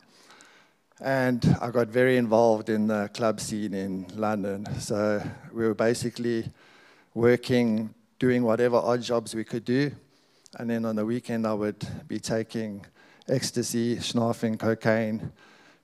And 0.98 1.56
I 1.60 1.70
got 1.70 1.88
very 1.88 2.16
involved 2.16 2.70
in 2.70 2.86
the 2.86 3.10
club 3.12 3.38
scene 3.40 3.74
in 3.74 4.06
London. 4.16 4.66
So 4.78 5.22
we 5.52 5.66
were 5.66 5.74
basically 5.74 6.50
working, 7.12 7.94
doing 8.18 8.42
whatever 8.42 8.76
odd 8.76 9.02
jobs 9.02 9.34
we 9.34 9.44
could 9.44 9.66
do. 9.66 9.92
And 10.58 10.70
then 10.70 10.86
on 10.86 10.96
the 10.96 11.04
weekend, 11.04 11.46
I 11.46 11.52
would 11.52 11.86
be 12.08 12.18
taking 12.18 12.86
ecstasy, 13.28 14.00
snuffing, 14.00 14.56
cocaine, 14.56 15.32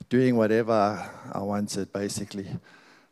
doing 0.08 0.37
whatever 0.37 1.10
I 1.31 1.38
wanted, 1.40 1.93
basically. 1.93 2.48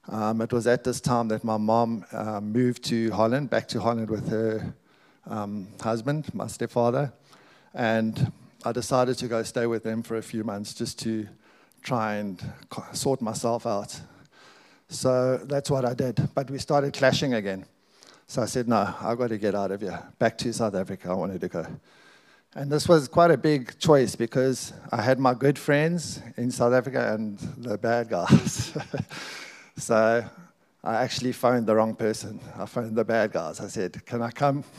Um, 0.08 0.42
it 0.42 0.52
was 0.52 0.66
at 0.66 0.84
this 0.84 1.00
time 1.00 1.28
that 1.28 1.44
my 1.44 1.56
mom 1.56 2.04
uh, 2.12 2.40
moved 2.40 2.84
to 2.84 3.10
Holland, 3.10 3.48
back 3.48 3.66
to 3.68 3.80
Holland 3.80 4.10
with 4.10 4.28
her 4.28 4.74
um, 5.26 5.68
husband, 5.80 6.32
my 6.34 6.46
stepfather. 6.46 7.12
And 7.72 8.30
I 8.64 8.72
decided 8.72 9.16
to 9.18 9.28
go 9.28 9.42
stay 9.42 9.66
with 9.66 9.82
them 9.82 10.02
for 10.02 10.16
a 10.16 10.22
few 10.22 10.44
months 10.44 10.74
just 10.74 10.98
to 11.00 11.26
try 11.82 12.16
and 12.16 12.42
sort 12.92 13.22
myself 13.22 13.66
out. 13.66 13.98
So 14.88 15.38
that's 15.38 15.70
what 15.70 15.84
I 15.84 15.94
did. 15.94 16.28
But 16.34 16.50
we 16.50 16.58
started 16.58 16.92
clashing 16.92 17.34
again. 17.34 17.64
So 18.26 18.42
I 18.42 18.46
said, 18.46 18.68
no, 18.68 18.94
I've 19.00 19.18
got 19.18 19.28
to 19.28 19.38
get 19.38 19.54
out 19.54 19.70
of 19.70 19.80
here. 19.80 20.02
Back 20.18 20.36
to 20.38 20.52
South 20.52 20.74
Africa, 20.74 21.10
I 21.10 21.14
wanted 21.14 21.40
to 21.40 21.48
go. 21.48 21.66
And 22.54 22.70
this 22.70 22.88
was 22.88 23.08
quite 23.08 23.30
a 23.30 23.36
big 23.36 23.78
choice 23.78 24.14
because 24.14 24.72
I 24.92 25.02
had 25.02 25.18
my 25.18 25.34
good 25.34 25.58
friends 25.58 26.20
in 26.36 26.50
South 26.50 26.72
Africa 26.72 27.12
and 27.12 27.38
the 27.56 27.76
bad 27.76 28.08
guys. 28.10 28.76
so 29.76 30.24
I 30.82 30.94
actually 31.02 31.32
phoned 31.32 31.66
the 31.66 31.74
wrong 31.74 31.94
person. 31.94 32.40
I 32.58 32.66
phoned 32.66 32.96
the 32.96 33.04
bad 33.04 33.32
guys. 33.32 33.60
I 33.60 33.68
said, 33.68 34.04
Can 34.06 34.22
I 34.22 34.30
come? 34.30 34.64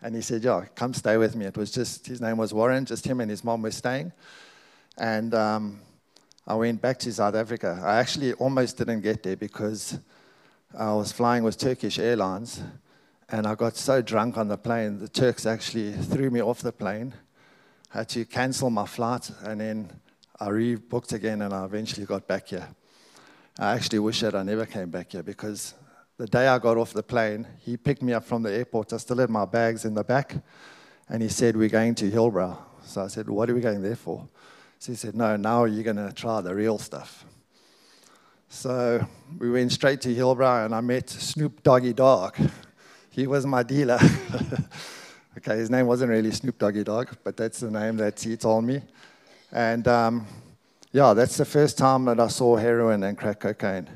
And 0.00 0.14
he 0.14 0.20
said, 0.22 0.44
Yeah, 0.44 0.64
come 0.76 0.94
stay 0.94 1.16
with 1.16 1.34
me. 1.34 1.46
It 1.46 1.56
was 1.56 1.72
just, 1.72 2.06
his 2.06 2.20
name 2.20 2.36
was 2.36 2.54
Warren, 2.54 2.84
just 2.84 3.04
him 3.04 3.20
and 3.20 3.28
his 3.28 3.42
mom 3.42 3.62
were 3.62 3.72
staying. 3.72 4.12
And 4.96 5.34
um, 5.34 5.80
I 6.46 6.54
went 6.54 6.80
back 6.80 7.00
to 7.00 7.12
South 7.12 7.34
Africa. 7.34 7.82
I 7.84 7.96
actually 7.96 8.32
almost 8.34 8.78
didn't 8.78 9.00
get 9.00 9.24
there 9.24 9.36
because 9.36 9.98
I 10.76 10.92
was 10.92 11.12
flying 11.12 11.44
with 11.44 11.58
Turkish 11.58 11.98
Airlines, 11.98 12.62
and 13.28 13.46
I 13.46 13.54
got 13.54 13.76
so 13.76 14.00
drunk 14.00 14.38
on 14.38 14.48
the 14.48 14.56
plane, 14.56 14.98
the 14.98 15.08
Turks 15.08 15.46
actually 15.46 15.92
threw 15.92 16.30
me 16.30 16.40
off 16.40 16.60
the 16.60 16.72
plane. 16.72 17.14
I 17.92 17.98
had 17.98 18.08
to 18.10 18.24
cancel 18.24 18.70
my 18.70 18.86
flight, 18.86 19.30
and 19.42 19.60
then 19.60 19.90
I 20.38 20.48
rebooked 20.48 21.12
again, 21.12 21.42
and 21.42 21.52
I 21.52 21.64
eventually 21.64 22.06
got 22.06 22.26
back 22.28 22.48
here. 22.48 22.68
I 23.60 23.74
actually 23.74 23.98
wish 23.98 24.20
that 24.20 24.36
I 24.36 24.44
never 24.44 24.64
came 24.66 24.88
back 24.88 25.10
here 25.10 25.24
because 25.24 25.74
the 26.16 26.28
day 26.28 26.46
I 26.46 26.60
got 26.60 26.76
off 26.76 26.92
the 26.92 27.02
plane, 27.02 27.44
he 27.58 27.76
picked 27.76 28.02
me 28.02 28.12
up 28.12 28.24
from 28.24 28.44
the 28.44 28.52
airport. 28.52 28.92
I 28.92 28.98
still 28.98 29.18
had 29.18 29.30
my 29.30 29.46
bags 29.46 29.84
in 29.84 29.94
the 29.94 30.04
back, 30.04 30.36
and 31.08 31.20
he 31.20 31.28
said, 31.28 31.56
We're 31.56 31.68
going 31.68 31.96
to 31.96 32.08
Hillbrow. 32.08 32.56
So 32.84 33.02
I 33.02 33.08
said, 33.08 33.28
What 33.28 33.50
are 33.50 33.54
we 33.54 33.60
going 33.60 33.82
there 33.82 33.96
for? 33.96 34.28
So 34.78 34.92
he 34.92 34.96
said, 34.96 35.16
No, 35.16 35.36
now 35.36 35.64
you're 35.64 35.82
going 35.82 35.96
to 35.96 36.12
try 36.12 36.40
the 36.40 36.54
real 36.54 36.78
stuff. 36.78 37.24
So 38.48 39.04
we 39.38 39.50
went 39.50 39.72
straight 39.72 40.00
to 40.02 40.14
Hillbrow 40.14 40.64
and 40.64 40.72
I 40.74 40.80
met 40.80 41.10
Snoop 41.10 41.62
Doggy 41.64 41.94
Dogg. 41.94 42.36
He 43.10 43.26
was 43.26 43.44
my 43.44 43.64
dealer. 43.64 43.98
okay, 45.36 45.56
his 45.56 45.68
name 45.68 45.86
wasn't 45.86 46.10
really 46.10 46.30
Snoop 46.30 46.58
Doggy 46.58 46.84
Dogg, 46.84 47.08
but 47.24 47.36
that's 47.36 47.58
the 47.58 47.70
name 47.72 47.96
that 47.96 48.20
he 48.20 48.36
told 48.36 48.64
me. 48.64 48.82
And 49.50 49.86
um, 49.88 50.26
yeah, 50.92 51.14
that's 51.14 51.36
the 51.36 51.44
first 51.44 51.78
time 51.78 52.04
that 52.06 52.20
I 52.20 52.28
saw 52.28 52.56
heroin 52.56 53.02
and 53.02 53.16
crack 53.16 53.40
cocaine. 53.40 53.88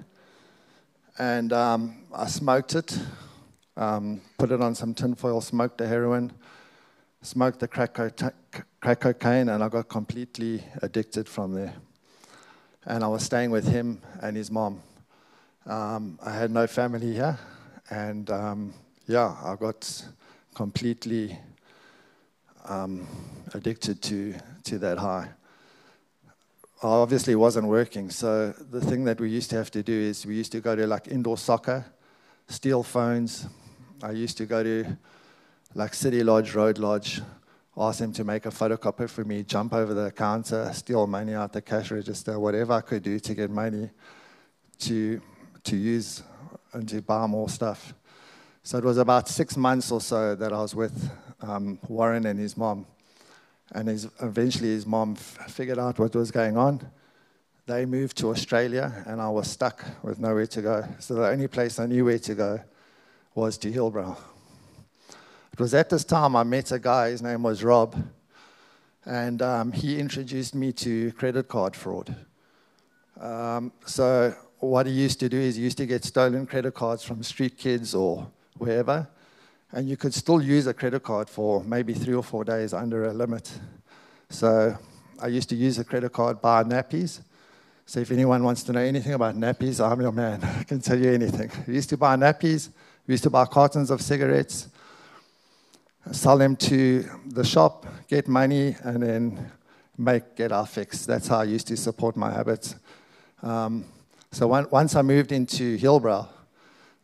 And 1.19 1.53
um, 1.53 2.05
I 2.15 2.27
smoked 2.27 2.75
it, 2.75 2.99
um, 3.77 4.21
put 4.39 4.51
it 4.51 4.61
on 4.61 4.75
some 4.75 4.95
tinfoil, 4.95 5.41
smoked 5.41 5.79
the 5.79 5.87
heroin, 5.87 6.33
smoked 7.23 7.61
the 7.61 7.69
crack, 7.69 7.95
co- 7.95 8.11
crack 8.81 9.01
cocaine, 9.01 9.49
and 9.49 9.63
I 9.63 9.69
got 9.69 9.89
completely 9.89 10.65
addicted 10.83 11.29
from 11.29 11.55
there 11.55 11.75
and 12.87 13.05
I 13.05 13.09
was 13.09 13.23
staying 13.23 13.51
with 13.51 13.67
him 13.67 14.01
and 14.21 14.37
his 14.37 14.51
mom. 14.51 14.83
Um, 15.67 16.19
I 16.25 16.33
had 16.33 16.51
no 16.51 16.67
family 16.67 17.13
here, 17.13 17.39
and 17.91 18.29
um, 18.31 18.75
yeah, 19.07 19.37
I 19.45 19.55
got 19.55 20.05
completely 20.55 21.39
um, 22.65 23.07
addicted 23.55 24.03
to, 24.03 24.35
to 24.65 24.79
that 24.79 24.99
high. 24.99 25.29
Obviously 26.89 27.35
wasn't 27.35 27.69
working. 27.69 28.11
So 28.11 28.51
the 28.51 28.81
thing 28.81 29.05
that 29.05 29.21
we 29.21 29.31
used 29.31 29.51
to 29.51 29.57
have 29.57 29.71
to 29.73 29.83
do 29.83 29.93
is 29.93 30.27
we 30.27 30.35
used 30.35 30.53
to 30.53 30.61
go 30.61 30.75
to 30.75 30.87
like 30.87 31.09
indoor 31.09 31.39
soccer, 31.39 31.85
steal 32.49 32.83
phones. 32.83 33.47
I 34.03 34.11
used 34.11 34.37
to 34.39 34.47
go 34.47 34.63
to 34.63 34.97
like 35.75 35.95
City 35.95 36.23
Lodge, 36.23 36.55
Road 36.55 36.79
Lodge, 36.79 37.23
ask 37.77 38.01
them 38.01 38.13
to 38.13 38.25
make 38.25 38.47
a 38.47 38.51
photocopy 38.51 39.09
for 39.09 39.25
me, 39.25 39.43
jump 39.43 39.73
over 39.73 39.95
the 39.95 40.11
counter, 40.11 40.71
steal 40.75 41.07
money 41.07 41.35
out 41.35 41.53
the 41.53 41.63
cash 41.63 41.91
register, 41.91 42.39
whatever 42.39 42.75
I 42.75 42.81
could 42.81 43.03
do 43.03 43.19
to 43.21 43.35
get 43.35 43.51
money 43.51 43.91
to 44.81 45.21
to 45.65 45.77
use 45.77 46.23
and 46.73 46.89
to 46.89 47.01
buy 47.01 47.27
more 47.27 47.49
stuff. 47.49 47.95
So 48.65 48.79
it 48.79 48.85
was 48.85 48.99
about 48.99 49.29
six 49.29 49.57
months 49.57 49.93
or 49.93 50.01
so 50.01 50.35
that 50.35 50.53
I 50.53 50.61
was 50.61 50.75
with 50.75 51.11
um, 51.41 51.79
Warren 51.89 52.27
and 52.27 52.39
his 52.39 52.57
mom. 52.57 52.87
And 53.75 53.89
his, 53.89 54.09
eventually 54.21 54.69
his 54.69 54.87
mom 54.87 55.17
figured 55.17 55.79
out 55.79 55.99
what 55.99 56.15
was 56.15 56.31
going 56.31 56.57
on. 56.57 56.87
They 57.67 57.87
moved 57.87 58.19
to 58.19 58.31
Australia, 58.31 59.05
and 59.07 59.21
I 59.21 59.29
was 59.29 59.49
stuck 59.49 59.85
with 60.03 60.19
nowhere 60.19 60.47
to 60.49 60.63
go. 60.63 60.85
So 60.99 61.15
the 61.15 61.29
only 61.29 61.49
place 61.49 61.79
I 61.79 61.87
knew 61.87 62.05
where 62.05 62.19
to 62.19 62.35
go 62.35 62.61
was 63.35 63.57
to 63.59 63.73
Hillbrow. 63.73 64.17
It 65.53 65.61
was 65.61 65.73
at 65.75 65.91
this 65.91 66.05
time 66.05 66.35
I 66.35 66.43
met 66.43 66.73
a 66.73 66.79
guy, 66.79 67.11
his 67.11 67.23
name 67.23 67.43
was 67.43 67.63
Rob, 67.63 67.97
and 69.05 69.41
um, 69.43 69.73
he 69.73 69.99
introduced 69.99 70.55
me 70.55 70.73
to 70.73 71.13
credit 71.13 71.49
card 71.49 71.77
fraud. 71.77 72.15
Um, 73.21 73.73
so 73.87 74.35
what 74.59 74.87
he 74.87 74.93
used 74.93 75.21
to 75.21 75.29
do 75.29 75.39
is 75.39 75.57
he 75.57 75.63
used 75.63 75.79
to 75.79 75.87
get 75.87 76.05
stolen 76.05 76.47
credit 76.47 76.75
cards 76.75 77.05
from 77.05 77.23
street 77.23 77.57
kids 77.57 77.95
or 77.95 78.31
wherever, 78.59 79.09
and 79.73 79.89
you 79.89 79.97
could 79.97 80.13
still 80.13 80.41
use 80.41 80.67
a 80.67 80.75
credit 80.75 81.03
card 81.03 81.29
for 81.29 81.65
maybe 81.65 81.95
three 81.95 82.15
or 82.15 82.23
four 82.23 82.45
days 82.45 82.75
under 82.75 83.07
a 83.07 83.13
limit. 83.13 83.51
So 84.29 84.77
I 85.21 85.29
used 85.29 85.49
to 85.49 85.57
use 85.57 85.79
a 85.79 85.85
credit 85.85 86.13
card, 86.13 86.41
buy 86.41 86.63
nappies. 86.63 87.21
So 87.87 88.01
if 88.01 88.11
anyone 88.11 88.45
wants 88.45 88.63
to 88.65 88.73
know 88.73 88.81
anything 88.81 89.15
about 89.15 89.35
nappies, 89.35 89.85
I'm 89.85 90.01
your 90.01 90.13
man. 90.13 90.43
I 90.61 90.63
can 90.65 90.81
tell 90.81 90.99
you 90.99 91.11
anything. 91.13 91.51
We 91.67 91.75
used 91.75 91.89
to 91.91 91.97
buy 91.97 92.17
nappies. 92.17 92.69
We 93.07 93.13
used 93.15 93.25
to 93.25 93.31
buy 93.31 93.47
cartons 93.47 93.91
of 93.91 94.01
cigarettes, 94.01 94.69
sell 96.13 96.39
them 96.39 96.55
to 96.57 97.05
the 97.27 97.45
shop, 97.45 97.87
get 98.09 98.29
money, 98.29 98.77
and 98.85 99.03
then 99.03 99.51
make 99.99 100.37
get 100.37 100.53
our 100.53 100.67
fix. 100.67 101.05
That's 101.05 101.27
how 101.27 101.41
I 101.41 101.45
used 101.45 101.67
to 101.69 101.77
support 101.77 102.17
my 102.17 102.31
habits. 102.31 102.77
Um, 103.43 103.85
so 104.31 104.47
once 104.47 104.95
I 104.95 105.03
moved 105.03 105.33
into 105.33 105.77
Hillbrow, 105.79 106.29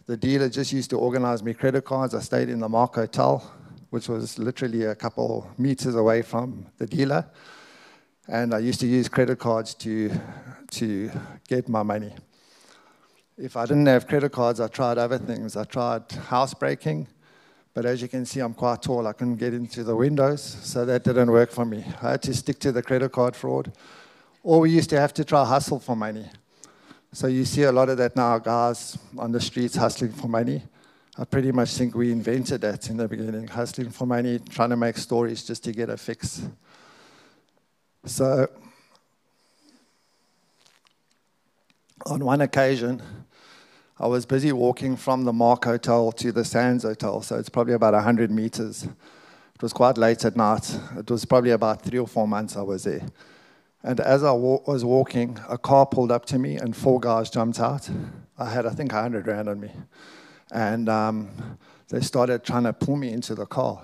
the 0.09 0.17
dealer 0.17 0.49
just 0.49 0.73
used 0.73 0.88
to 0.88 0.99
organize 0.99 1.43
me 1.43 1.53
credit 1.53 1.85
cards. 1.85 2.15
I 2.15 2.21
stayed 2.21 2.49
in 2.49 2.61
the 2.61 2.69
Mark 2.69 2.95
Hotel, 2.95 3.38
which 3.91 4.09
was 4.09 4.38
literally 4.38 4.85
a 4.85 4.95
couple 4.95 5.47
meters 5.59 5.95
away 5.95 6.23
from 6.23 6.67
the 6.79 6.87
dealer. 6.87 7.27
And 8.27 8.55
I 8.55 8.61
used 8.61 8.81
to 8.81 8.87
use 8.87 9.07
credit 9.07 9.38
cards 9.38 9.75
to, 9.75 10.11
to 10.71 11.11
get 11.47 11.69
my 11.69 11.83
money. 11.83 12.15
If 13.37 13.55
I 13.55 13.67
didn't 13.67 13.85
have 13.85 14.07
credit 14.07 14.33
cards, 14.33 14.61
I 14.61 14.69
tried 14.69 14.97
other 14.97 15.19
things. 15.19 15.59
I 15.59 15.65
tried 15.65 16.11
housebreaking, 16.11 17.07
but 17.75 17.85
as 17.85 18.00
you 18.00 18.09
can 18.09 18.25
see, 18.25 18.41
I'm 18.41 18.55
quite 18.55 18.81
tall. 18.81 19.07
I 19.07 19.12
couldn't 19.12 19.37
get 19.37 19.53
into 19.53 19.85
the 19.85 19.95
windows, 19.95 20.43
so 20.43 20.87
that 20.87 21.05
didn't 21.05 21.31
work 21.31 21.50
for 21.50 21.67
me. 21.67 21.85
I 22.00 22.12
had 22.12 22.23
to 22.23 22.33
stick 22.33 22.61
to 22.61 22.73
the 22.73 22.83
credit 22.83 23.12
card 23.12 23.37
fraud. 23.37 23.73
Or 24.43 24.61
we 24.61 24.71
used 24.71 24.88
to 24.88 24.99
have 24.99 25.12
to 25.15 25.25
try 25.25 25.45
hustle 25.45 25.81
for 25.81 25.95
money. 25.95 26.31
So 27.12 27.27
you 27.27 27.45
see 27.47 27.62
a 27.62 27.73
lot 27.73 27.88
of 27.88 27.97
that 27.99 28.17
now, 28.17 28.38
guys 28.38 28.99
on 29.17 29.33
the 29.33 29.41
streets 29.41 29.75
hustling 29.75 30.12
for 30.12 30.29
money. 30.29 30.62
I 31.17 31.25
pretty 31.25 31.50
much 31.50 31.75
think 31.75 31.95
we 31.95 32.12
invented 32.12 32.61
that 32.61 32.91
in 32.91 32.99
the 32.99 33.09
beginning, 33.09 33.49
hustling 33.49 33.91
for 33.91 34.07
money, 34.07 34.38
trying 34.38 34.71
to 34.71 34.77
make 34.77 34.97
stories 34.99 35.43
just 35.43 35.65
to 35.65 35.73
get 35.73 35.88
a 35.88 35.97
fix. 35.97 36.47
So, 38.05 38.49
on 42.07 42.25
one 42.25 42.43
occasion, 42.43 43.03
I 43.99 44.07
was 44.07 44.27
busy 44.27 44.53
walking 44.53 44.97
from 44.97 45.25
the 45.25 45.33
Mark 45.33 45.65
Hotel 45.65 46.12
to 46.12 46.31
the 46.31 46.45
Sands 46.45 46.85
Hotel, 46.85 47.21
so 47.23 47.37
it's 47.37 47.49
probably 47.49 47.75
about 47.75 47.95
100 47.95 48.31
meters. 48.31 48.85
It 48.85 49.62
was 49.62 49.73
quite 49.73 49.99
late 49.99 50.25
at 50.25 50.37
night. 50.37 50.79
It 50.97 51.11
was 51.11 51.25
probably 51.25 51.50
about 51.50 51.83
three 51.83 51.99
or 51.99 52.07
four 52.07 52.29
months 52.29 52.55
I 52.55 52.62
was 52.62 52.85
there. 52.85 53.05
And 53.82 54.00
as 54.00 54.25
I 54.25 54.32
wa- 54.32 54.61
was 54.66 54.85
walking, 54.85 55.38
a 55.49 55.56
car 55.56 55.87
pulled 55.87 56.11
up 56.11 56.25
to 56.26 56.38
me 56.38 56.56
and 56.56 56.76
four 56.76 57.00
guys 57.00 57.30
jumped 57.30 57.61
out. 57.61 57.88
I 58.38 58.50
had, 58.50 58.66
I 58.66 58.70
think, 58.70 58.92
100 58.92 59.26
rand 59.26 59.49
on 59.49 59.61
me. 59.61 59.70
And 60.50 60.88
um, 60.88 61.58
they 61.88 62.00
started 62.00 62.44
trying 62.44 62.64
to 62.64 62.73
pull 62.73 62.97
me 62.97 63.12
into 63.12 63.35
the 63.35 63.47
car. 63.47 63.82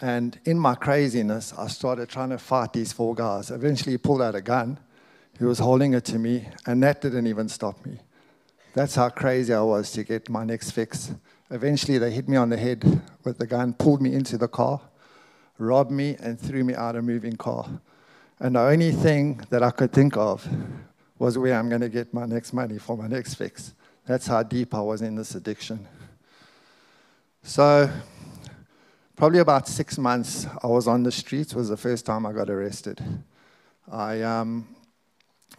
And 0.00 0.38
in 0.44 0.58
my 0.58 0.74
craziness, 0.74 1.54
I 1.56 1.68
started 1.68 2.08
trying 2.08 2.30
to 2.30 2.38
fight 2.38 2.72
these 2.72 2.92
four 2.92 3.14
guys. 3.14 3.50
Eventually, 3.50 3.92
he 3.92 3.98
pulled 3.98 4.22
out 4.22 4.34
a 4.34 4.40
gun. 4.40 4.78
He 5.38 5.44
was 5.44 5.58
holding 5.58 5.94
it 5.94 6.04
to 6.06 6.18
me, 6.18 6.48
and 6.66 6.82
that 6.82 7.00
didn't 7.00 7.26
even 7.26 7.48
stop 7.48 7.84
me. 7.86 8.00
That's 8.74 8.94
how 8.96 9.08
crazy 9.08 9.54
I 9.54 9.60
was 9.62 9.90
to 9.92 10.04
get 10.04 10.28
my 10.28 10.44
next 10.44 10.72
fix. 10.72 11.12
Eventually, 11.50 11.98
they 11.98 12.10
hit 12.10 12.28
me 12.28 12.36
on 12.36 12.48
the 12.48 12.56
head 12.56 13.02
with 13.24 13.38
the 13.38 13.46
gun, 13.46 13.72
pulled 13.72 14.02
me 14.02 14.14
into 14.14 14.36
the 14.36 14.48
car, 14.48 14.80
robbed 15.58 15.90
me, 15.90 16.16
and 16.20 16.38
threw 16.40 16.64
me 16.64 16.74
out 16.74 16.96
of 16.96 17.04
a 17.04 17.06
moving 17.06 17.36
car. 17.36 17.68
And 18.40 18.56
the 18.56 18.60
only 18.60 18.92
thing 18.92 19.40
that 19.50 19.62
I 19.62 19.70
could 19.70 19.92
think 19.92 20.16
of 20.16 20.46
was 21.18 21.38
where 21.38 21.54
I'm 21.54 21.68
going 21.68 21.80
to 21.80 21.88
get 21.88 22.12
my 22.12 22.26
next 22.26 22.52
money 22.52 22.78
for 22.78 22.96
my 22.96 23.06
next 23.06 23.34
fix. 23.34 23.74
That's 24.06 24.26
how 24.26 24.42
deep 24.42 24.74
I 24.74 24.80
was 24.80 25.02
in 25.02 25.14
this 25.14 25.34
addiction. 25.34 25.86
So, 27.42 27.90
probably 29.16 29.38
about 29.38 29.68
six 29.68 29.98
months, 29.98 30.46
I 30.62 30.66
was 30.66 30.88
on 30.88 31.02
the 31.02 31.12
streets. 31.12 31.54
Was 31.54 31.68
the 31.68 31.76
first 31.76 32.04
time 32.04 32.26
I 32.26 32.32
got 32.32 32.50
arrested. 32.50 33.00
I 33.90 34.22
um, 34.22 34.74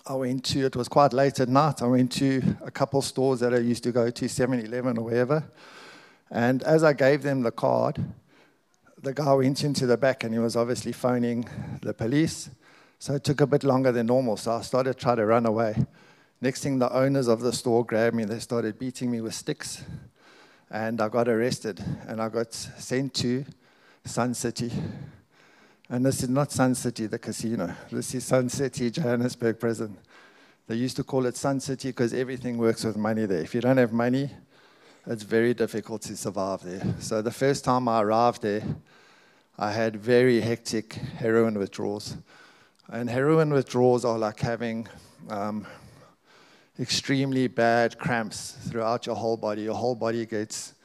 I 0.05 0.13
went 0.13 0.43
to. 0.45 0.65
It 0.65 0.75
was 0.75 0.87
quite 0.87 1.13
late 1.13 1.39
at 1.39 1.49
night. 1.49 1.81
I 1.81 1.87
went 1.87 2.11
to 2.13 2.57
a 2.61 2.69
couple 2.69 3.01
stores 3.01 3.39
that 3.39 3.53
I 3.53 3.57
used 3.57 3.83
to 3.83 3.91
go 3.91 4.11
to, 4.11 4.25
7-Eleven 4.25 4.99
or 4.99 5.05
wherever. 5.05 5.43
And 6.29 6.61
as 6.63 6.83
I 6.83 6.93
gave 6.93 7.23
them 7.23 7.41
the 7.41 7.51
card, 7.51 8.03
the 9.01 9.13
guy 9.13 9.33
went 9.33 9.63
into 9.63 9.87
the 9.87 9.97
back 9.97 10.23
and 10.23 10.33
he 10.33 10.39
was 10.39 10.55
obviously 10.55 10.91
phoning 10.91 11.47
the 11.81 11.93
police. 11.93 12.49
So 13.05 13.13
it 13.13 13.23
took 13.23 13.39
a 13.39 13.45
bit 13.45 13.63
longer 13.63 13.91
than 13.91 14.07
normal. 14.07 14.35
So 14.35 14.53
I 14.53 14.61
started 14.61 14.97
trying 14.97 15.17
to 15.17 15.27
run 15.27 15.45
away. 15.45 15.75
Next 16.41 16.63
thing, 16.63 16.79
the 16.79 16.91
owners 16.91 17.27
of 17.27 17.39
the 17.39 17.53
store 17.53 17.85
grabbed 17.85 18.15
me. 18.15 18.23
And 18.23 18.31
they 18.31 18.39
started 18.39 18.79
beating 18.79 19.11
me 19.11 19.21
with 19.21 19.35
sticks. 19.35 19.83
And 20.71 20.99
I 20.99 21.07
got 21.09 21.27
arrested. 21.27 21.79
And 22.07 22.19
I 22.19 22.29
got 22.29 22.51
sent 22.51 23.13
to 23.13 23.45
Sun 24.05 24.33
City. 24.33 24.71
And 25.87 26.03
this 26.03 26.23
is 26.23 26.29
not 26.29 26.51
Sun 26.51 26.73
City, 26.73 27.05
the 27.05 27.19
casino. 27.19 27.75
This 27.91 28.15
is 28.15 28.25
Sun 28.25 28.49
City, 28.49 28.89
Johannesburg 28.89 29.59
prison. 29.59 29.97
They 30.65 30.73
used 30.73 30.95
to 30.95 31.03
call 31.03 31.27
it 31.27 31.37
Sun 31.37 31.59
City 31.59 31.89
because 31.89 32.11
everything 32.11 32.57
works 32.57 32.83
with 32.83 32.97
money 32.97 33.27
there. 33.27 33.41
If 33.41 33.53
you 33.53 33.61
don't 33.61 33.77
have 33.77 33.93
money, 33.93 34.31
it's 35.05 35.21
very 35.21 35.53
difficult 35.53 36.01
to 36.01 36.17
survive 36.17 36.63
there. 36.63 36.95
So 36.97 37.21
the 37.21 37.29
first 37.29 37.65
time 37.65 37.87
I 37.87 38.01
arrived 38.01 38.41
there, 38.41 38.63
I 39.59 39.73
had 39.73 39.95
very 39.95 40.41
hectic 40.41 40.93
heroin 40.93 41.59
withdrawals. 41.59 42.17
And 42.91 43.09
heroin 43.09 43.51
withdrawals 43.51 44.05
are 44.05 44.19
like 44.19 44.39
having 44.39 44.87
um, 45.27 45.65
extremely 46.79 47.47
bad 47.47 47.97
cramps 47.97 48.51
throughout 48.69 49.07
your 49.07 49.15
whole 49.15 49.37
body. 49.37 49.63
Your 49.63 49.73
whole 49.73 49.95
body 49.95 50.23
gets 50.27 50.75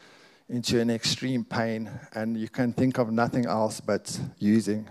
into 0.49 0.80
an 0.80 0.88
extreme 0.88 1.45
pain, 1.45 1.90
and 2.14 2.38
you 2.38 2.49
can 2.49 2.73
think 2.73 2.97
of 2.97 3.12
nothing 3.12 3.45
else 3.45 3.80
but 3.80 4.19
using. 4.38 4.88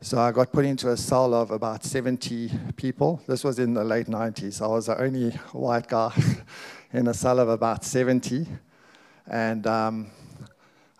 So 0.00 0.18
I 0.18 0.32
got 0.32 0.52
put 0.52 0.64
into 0.64 0.90
a 0.90 0.96
cell 0.96 1.32
of 1.34 1.52
about 1.52 1.84
70 1.84 2.50
people. 2.74 3.22
This 3.28 3.44
was 3.44 3.60
in 3.60 3.72
the 3.74 3.84
late 3.84 4.08
90s. 4.08 4.60
I 4.60 4.66
was 4.66 4.86
the 4.86 5.00
only 5.00 5.30
white 5.52 5.86
guy 5.86 6.12
in 6.92 7.06
a 7.06 7.14
cell 7.14 7.38
of 7.38 7.48
about 7.48 7.84
70. 7.84 8.44
And 9.28 9.64
um, 9.68 10.10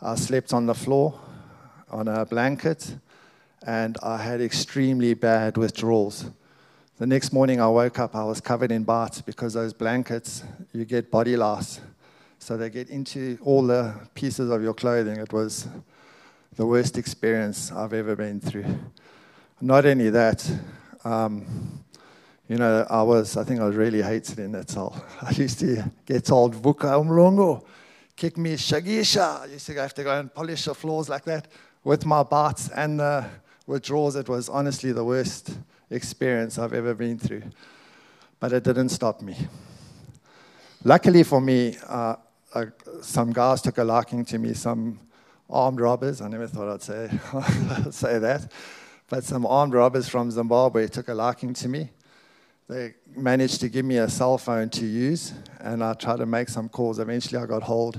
I 0.01 0.15
slept 0.15 0.53
on 0.53 0.67
the 0.67 0.75
floor 0.75 1.19
on 1.91 2.07
a 2.07 2.25
blanket 2.25 2.99
and 3.67 3.97
I 4.03 4.19
had 4.19 4.41
extremely 4.41 5.15
bad 5.15 5.57
withdrawals. 5.57 6.31
The 6.99 7.07
next 7.07 7.33
morning 7.33 7.61
I 7.61 7.69
woke 7.69 7.99
up, 7.99 8.15
I 8.17 8.25
was 8.25 8.41
covered 8.41 8.73
in 8.73 8.85
bites 8.85 9.21
because 9.21 9.55
those 9.55 9.73
blankets, 9.73 10.45
you 10.73 10.85
get 10.85 11.11
body 11.11 11.37
loss. 11.37 11.81
So 12.39 12.57
they 12.57 12.71
get 12.71 12.89
into 12.89 13.39
all 13.43 13.63
the 13.63 13.95
pieces 14.15 14.51
of 14.51 14.63
your 14.63 14.75
clothing. 14.75 15.17
It 15.17 15.33
was 15.33 15.69
the 16.57 16.67
worst 16.67 16.99
experience 16.99 17.71
I've 17.73 17.93
ever 17.93 18.17
been 18.17 18.41
through. 18.41 18.67
Not 19.61 19.87
only 19.87 20.11
that, 20.11 20.51
um, 21.05 21.85
you 22.49 22.57
know, 22.57 22.87
I 22.89 23.03
was, 23.03 23.37
I 23.37 23.45
think 23.45 23.61
I 23.61 23.65
was 23.65 23.77
really 23.77 24.03
hated 24.03 24.39
in 24.39 24.53
that 24.53 24.71
cell. 24.71 25.05
I 25.23 25.31
used 25.33 25.59
to 25.61 25.85
get 26.07 26.25
told, 26.25 26.55
Vuka 26.55 26.91
umlongo, 27.01 27.65
kick 28.17 28.39
me 28.39 28.55
shagisha. 28.55 29.43
I 29.43 29.47
used 29.47 29.67
to 29.67 29.75
have 29.75 29.95
to 29.95 30.05
go 30.05 30.19
and 30.19 30.33
polish 30.33 30.65
the 30.65 30.75
floors 30.75 31.09
like 31.09 31.25
that 31.25 31.49
with 31.85 32.07
my 32.07 32.23
bites 32.23 32.69
and 32.71 32.99
the 32.99 33.25
withdrawals. 33.69 34.17
It 34.17 34.29
was 34.29 34.49
honestly 34.49 34.91
the 34.93 35.05
worst 35.05 35.57
experience 35.91 36.59
I've 36.59 36.73
ever 36.73 36.95
been 36.95 37.19
through. 37.19 37.43
But 38.41 38.53
it 38.53 38.65
didn't 38.65 38.89
stop 38.89 39.21
me. 39.21 39.37
Luckily 40.83 41.23
for 41.23 41.41
me, 41.41 41.77
uh, 41.87 42.17
uh, 42.55 42.67
some 43.03 43.33
guys 43.33 43.61
took 43.61 43.79
a 43.79 43.85
liking 43.85 44.25
to 44.25 44.39
me, 44.39 44.55
some 44.55 44.99
armed 45.51 45.81
robbers. 45.81 46.21
I 46.23 46.29
never 46.29 46.47
thought 46.47 46.73
I'd 46.73 46.83
say, 46.83 47.11
say 47.91 48.19
that. 48.19 48.51
But 49.09 49.25
some 49.25 49.45
armed 49.45 49.75
robbers 49.75 50.09
from 50.09 50.31
Zimbabwe 50.31 50.87
took 50.89 51.09
a 51.09 51.15
liking 51.15 51.53
to 51.55 51.69
me. 51.69 51.91
They 52.69 52.95
managed 53.15 53.61
to 53.61 53.69
give 53.69 53.85
me 53.85 53.97
a 53.99 54.09
cell 54.09 54.39
phone 54.39 54.69
to 54.71 54.87
use, 54.87 55.33
and 55.61 55.83
I 55.83 55.95
tried 55.95 56.19
to 56.19 56.27
make 56.27 56.49
some 56.49 56.69
calls. 56.69 56.99
Eventually, 56.99 57.43
I 57.43 57.47
got 57.47 57.63
hold 57.63 57.99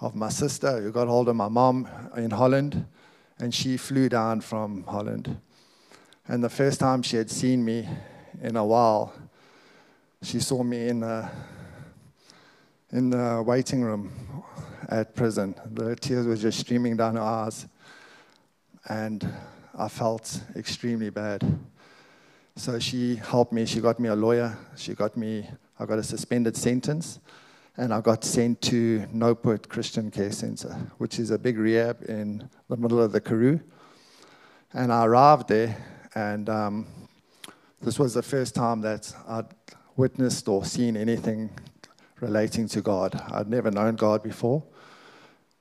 of 0.00 0.14
my 0.14 0.28
sister, 0.28 0.80
who 0.80 0.90
got 0.90 1.06
hold 1.06 1.28
of 1.28 1.36
my 1.36 1.48
mom 1.48 1.88
in 2.16 2.30
Holland, 2.30 2.84
and 3.42 3.52
she 3.52 3.76
flew 3.76 4.08
down 4.08 4.40
from 4.40 4.84
Holland. 4.84 5.36
And 6.28 6.44
the 6.44 6.48
first 6.48 6.78
time 6.78 7.02
she 7.02 7.16
had 7.16 7.28
seen 7.28 7.64
me 7.64 7.88
in 8.40 8.54
a 8.54 8.64
while, 8.64 9.12
she 10.22 10.38
saw 10.38 10.62
me 10.62 10.86
in 10.86 11.00
the, 11.00 11.28
in 12.92 13.10
the 13.10 13.42
waiting 13.44 13.82
room 13.82 14.12
at 14.88 15.16
prison. 15.16 15.56
The 15.72 15.96
tears 15.96 16.24
were 16.24 16.36
just 16.36 16.60
streaming 16.60 16.96
down 16.96 17.16
her 17.16 17.22
eyes, 17.22 17.66
and 18.88 19.28
I 19.76 19.88
felt 19.88 20.40
extremely 20.54 21.10
bad. 21.10 21.42
So 22.54 22.78
she 22.78 23.16
helped 23.16 23.52
me. 23.52 23.66
She 23.66 23.80
got 23.80 23.98
me 23.98 24.08
a 24.08 24.14
lawyer. 24.14 24.56
She 24.76 24.94
got 24.94 25.16
me, 25.16 25.50
I 25.80 25.86
got 25.86 25.98
a 25.98 26.04
suspended 26.04 26.56
sentence, 26.56 27.18
and 27.76 27.92
I 27.92 28.00
got 28.00 28.24
sent 28.24 28.60
to 28.62 29.06
Noupoort 29.12 29.68
Christian 29.68 30.10
Care 30.10 30.32
Center, 30.32 30.90
which 30.98 31.18
is 31.18 31.30
a 31.30 31.38
big 31.38 31.58
rehab 31.58 32.02
in 32.08 32.48
the 32.68 32.76
middle 32.76 33.00
of 33.00 33.12
the 33.12 33.20
Karoo. 33.20 33.60
And 34.72 34.92
I 34.92 35.06
arrived 35.06 35.48
there, 35.48 35.76
and 36.14 36.48
um, 36.48 36.86
this 37.80 37.98
was 37.98 38.14
the 38.14 38.22
first 38.22 38.54
time 38.54 38.82
that 38.82 39.14
I'd 39.26 39.46
witnessed 39.96 40.48
or 40.48 40.64
seen 40.64 40.96
anything 40.96 41.50
relating 42.20 42.68
to 42.68 42.82
God. 42.82 43.20
I'd 43.32 43.48
never 43.48 43.70
known 43.70 43.96
God 43.96 44.22
before. 44.22 44.62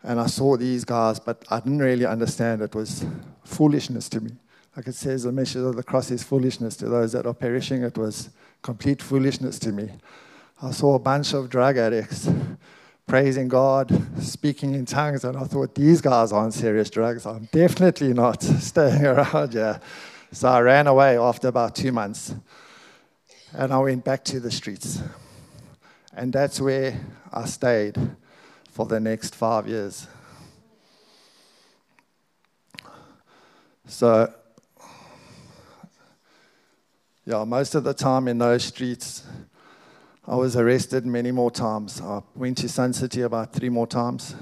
And 0.04 0.20
I 0.20 0.28
saw 0.28 0.58
these 0.58 0.84
guys, 0.84 1.20
but 1.20 1.46
I 1.50 1.60
didn't 1.60 1.80
really 1.80 2.06
understand 2.06 2.62
it 2.62 2.76
was 2.76 3.06
foolishness 3.44 4.10
to 4.10 4.22
me. 4.22 4.32
Like 4.76 4.88
it 4.88 4.96
says, 4.96 5.24
the 5.24 5.32
message 5.32 5.62
of 5.62 5.76
the 5.76 5.84
cross 5.84 6.12
is 6.12 6.24
foolishness 6.24 6.76
to 6.78 6.90
those 6.90 7.12
that 7.12 7.26
are 7.26 7.34
perishing. 7.34 7.84
It 7.84 7.98
was 7.98 8.30
complete 8.62 9.02
foolishness 9.02 9.60
to 9.60 9.72
me. 9.72 9.92
I 10.64 10.70
saw 10.70 10.94
a 10.94 11.00
bunch 11.00 11.34
of 11.34 11.50
drug 11.50 11.78
addicts 11.78 12.30
praising 13.08 13.48
God, 13.48 13.92
speaking 14.22 14.76
in 14.76 14.86
tongues, 14.86 15.24
and 15.24 15.36
I 15.36 15.46
thought, 15.46 15.74
these 15.74 16.02
guys 16.02 16.32
aren't 16.32 16.54
serious 16.54 16.92
drugs. 16.92 17.26
I'm 17.26 17.50
definitely 17.52 18.14
not 18.14 18.44
staying 18.44 19.04
around 19.04 19.54
here. 19.54 19.82
So 20.32 20.48
I 20.48 20.62
ran 20.62 20.86
away 20.86 21.18
after 21.18 21.48
about 21.48 21.76
two 21.76 21.92
months, 21.92 22.36
and 23.54 23.74
I 23.74 23.80
went 23.80 24.06
back 24.06 24.24
to 24.26 24.40
the 24.40 24.52
streets. 24.52 25.02
And 26.14 26.32
that's 26.32 26.62
where 26.62 27.00
I 27.34 27.46
stayed 27.46 27.98
for 28.70 28.86
the 28.86 29.00
next 29.00 29.34
five 29.34 29.68
years. 29.68 30.08
So 33.88 34.32
yeah, 37.26 37.44
most 37.46 37.74
of 37.74 37.84
the 37.84 37.94
time 37.96 38.28
in 38.28 38.38
those 38.38 38.66
streets, 38.66 39.24
I 40.28 40.36
was 40.36 40.56
arrested 40.56 41.04
many 41.04 41.32
more 41.32 41.50
times. 41.50 42.00
I 42.00 42.22
went 42.36 42.60
to 42.60 42.70
Sun 42.70 42.94
City 42.94 43.22
about 43.22 43.54
three 43.54 43.70
more 43.70 43.88
times. 43.88 44.36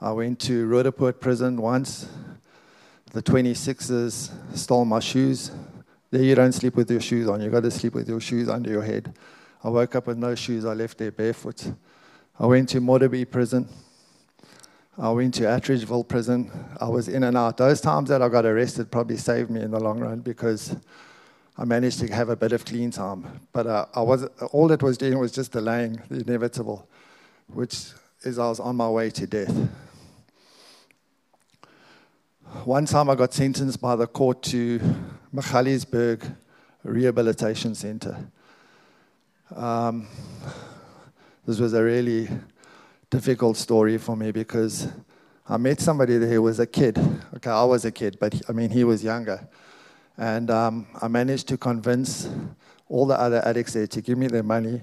I 0.00 0.10
went 0.10 0.40
to 0.40 0.66
Roodepoort 0.66 1.20
prison 1.20 1.62
once. 1.62 2.08
The 3.12 3.22
26ers 3.22 4.32
stole 4.56 4.84
my 4.84 4.98
shoes. 4.98 5.52
There, 6.10 6.20
you 6.20 6.34
don't 6.34 6.50
sleep 6.50 6.74
with 6.74 6.90
your 6.90 7.00
shoes 7.00 7.28
on. 7.28 7.40
You 7.40 7.50
got 7.50 7.62
to 7.62 7.70
sleep 7.70 7.94
with 7.94 8.08
your 8.08 8.20
shoes 8.20 8.48
under 8.48 8.68
your 8.68 8.82
head. 8.82 9.14
I 9.62 9.68
woke 9.68 9.94
up 9.94 10.08
with 10.08 10.18
no 10.18 10.34
shoes. 10.34 10.64
I 10.64 10.72
left 10.72 10.98
there 10.98 11.12
barefoot. 11.12 11.72
I 12.40 12.46
went 12.46 12.68
to 12.70 12.80
Modderbee 12.80 13.30
prison. 13.30 13.68
I 14.98 15.10
went 15.10 15.34
to 15.34 15.44
Atteridgeville 15.44 16.08
prison. 16.08 16.50
I 16.80 16.88
was 16.88 17.08
in 17.08 17.22
and 17.22 17.36
out. 17.36 17.58
Those 17.58 17.80
times 17.80 18.08
that 18.08 18.22
I 18.22 18.28
got 18.28 18.44
arrested 18.44 18.90
probably 18.90 19.18
saved 19.18 19.50
me 19.50 19.60
in 19.60 19.70
the 19.70 19.78
long 19.78 20.00
run 20.00 20.18
because 20.18 20.74
I 21.58 21.64
managed 21.64 21.98
to 22.00 22.12
have 22.12 22.28
a 22.28 22.36
bit 22.36 22.52
of 22.52 22.64
clean 22.64 22.90
time. 22.90 23.40
But 23.52 23.66
uh, 23.66 23.86
I 23.94 24.00
was, 24.00 24.24
all 24.52 24.70
it 24.72 24.82
was 24.82 24.96
doing 24.96 25.18
was 25.18 25.32
just 25.32 25.52
delaying 25.52 26.00
the 26.08 26.20
inevitable, 26.20 26.88
which 27.48 27.90
is 28.22 28.38
I 28.38 28.48
was 28.48 28.60
on 28.60 28.76
my 28.76 28.88
way 28.88 29.10
to 29.10 29.26
death. 29.26 29.68
One 32.64 32.84
time 32.84 33.08
I 33.08 33.14
got 33.14 33.32
sentenced 33.32 33.80
by 33.80 33.94
the 33.96 34.06
court 34.06 34.42
to 34.44 34.80
Magaliesburg 35.34 36.34
Rehabilitation 36.82 37.74
Center. 37.74 38.16
Um, 39.54 40.06
this 41.46 41.58
was 41.58 41.74
a 41.74 41.82
really 41.82 42.28
difficult 43.10 43.56
story 43.56 43.98
for 43.98 44.16
me 44.16 44.30
because 44.30 44.88
I 45.48 45.56
met 45.56 45.80
somebody 45.80 46.16
there 46.18 46.28
who 46.28 46.42
was 46.42 46.60
a 46.60 46.66
kid. 46.66 46.98
Okay, 47.36 47.50
I 47.50 47.64
was 47.64 47.84
a 47.84 47.90
kid, 47.90 48.18
but 48.20 48.40
I 48.48 48.52
mean, 48.52 48.70
he 48.70 48.84
was 48.84 49.02
younger. 49.02 49.48
And 50.20 50.50
um, 50.50 50.86
I 51.00 51.08
managed 51.08 51.48
to 51.48 51.56
convince 51.56 52.28
all 52.90 53.06
the 53.06 53.18
other 53.18 53.40
addicts 53.42 53.72
there 53.72 53.86
to 53.86 54.02
give 54.02 54.18
me 54.18 54.26
their 54.26 54.42
money. 54.42 54.82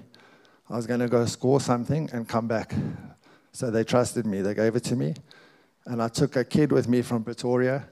I 0.68 0.74
was 0.74 0.84
going 0.84 0.98
to 0.98 1.06
go 1.06 1.24
score 1.26 1.60
something 1.60 2.10
and 2.12 2.28
come 2.28 2.48
back. 2.48 2.74
So 3.52 3.70
they 3.70 3.84
trusted 3.84 4.26
me. 4.26 4.42
They 4.42 4.52
gave 4.52 4.74
it 4.74 4.82
to 4.84 4.96
me. 4.96 5.14
And 5.86 6.02
I 6.02 6.08
took 6.08 6.34
a 6.34 6.44
kid 6.44 6.72
with 6.72 6.88
me 6.88 7.02
from 7.02 7.22
Pretoria 7.22 7.88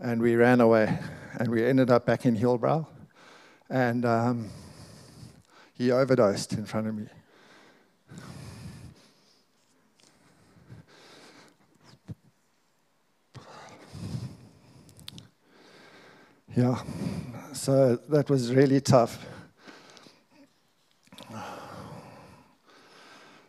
and 0.00 0.20
we 0.20 0.34
ran 0.34 0.60
away. 0.60 0.98
And 1.38 1.48
we 1.48 1.64
ended 1.64 1.90
up 1.90 2.06
back 2.06 2.26
in 2.26 2.36
Hillbrow. 2.36 2.84
And 3.68 4.04
um, 4.04 4.50
he 5.74 5.92
overdosed 5.92 6.54
in 6.54 6.66
front 6.66 6.88
of 6.88 6.96
me. 6.96 7.06
Yeah, 16.60 16.82
so 17.54 17.96
that 18.10 18.28
was 18.28 18.54
really 18.54 18.82
tough. 18.82 19.18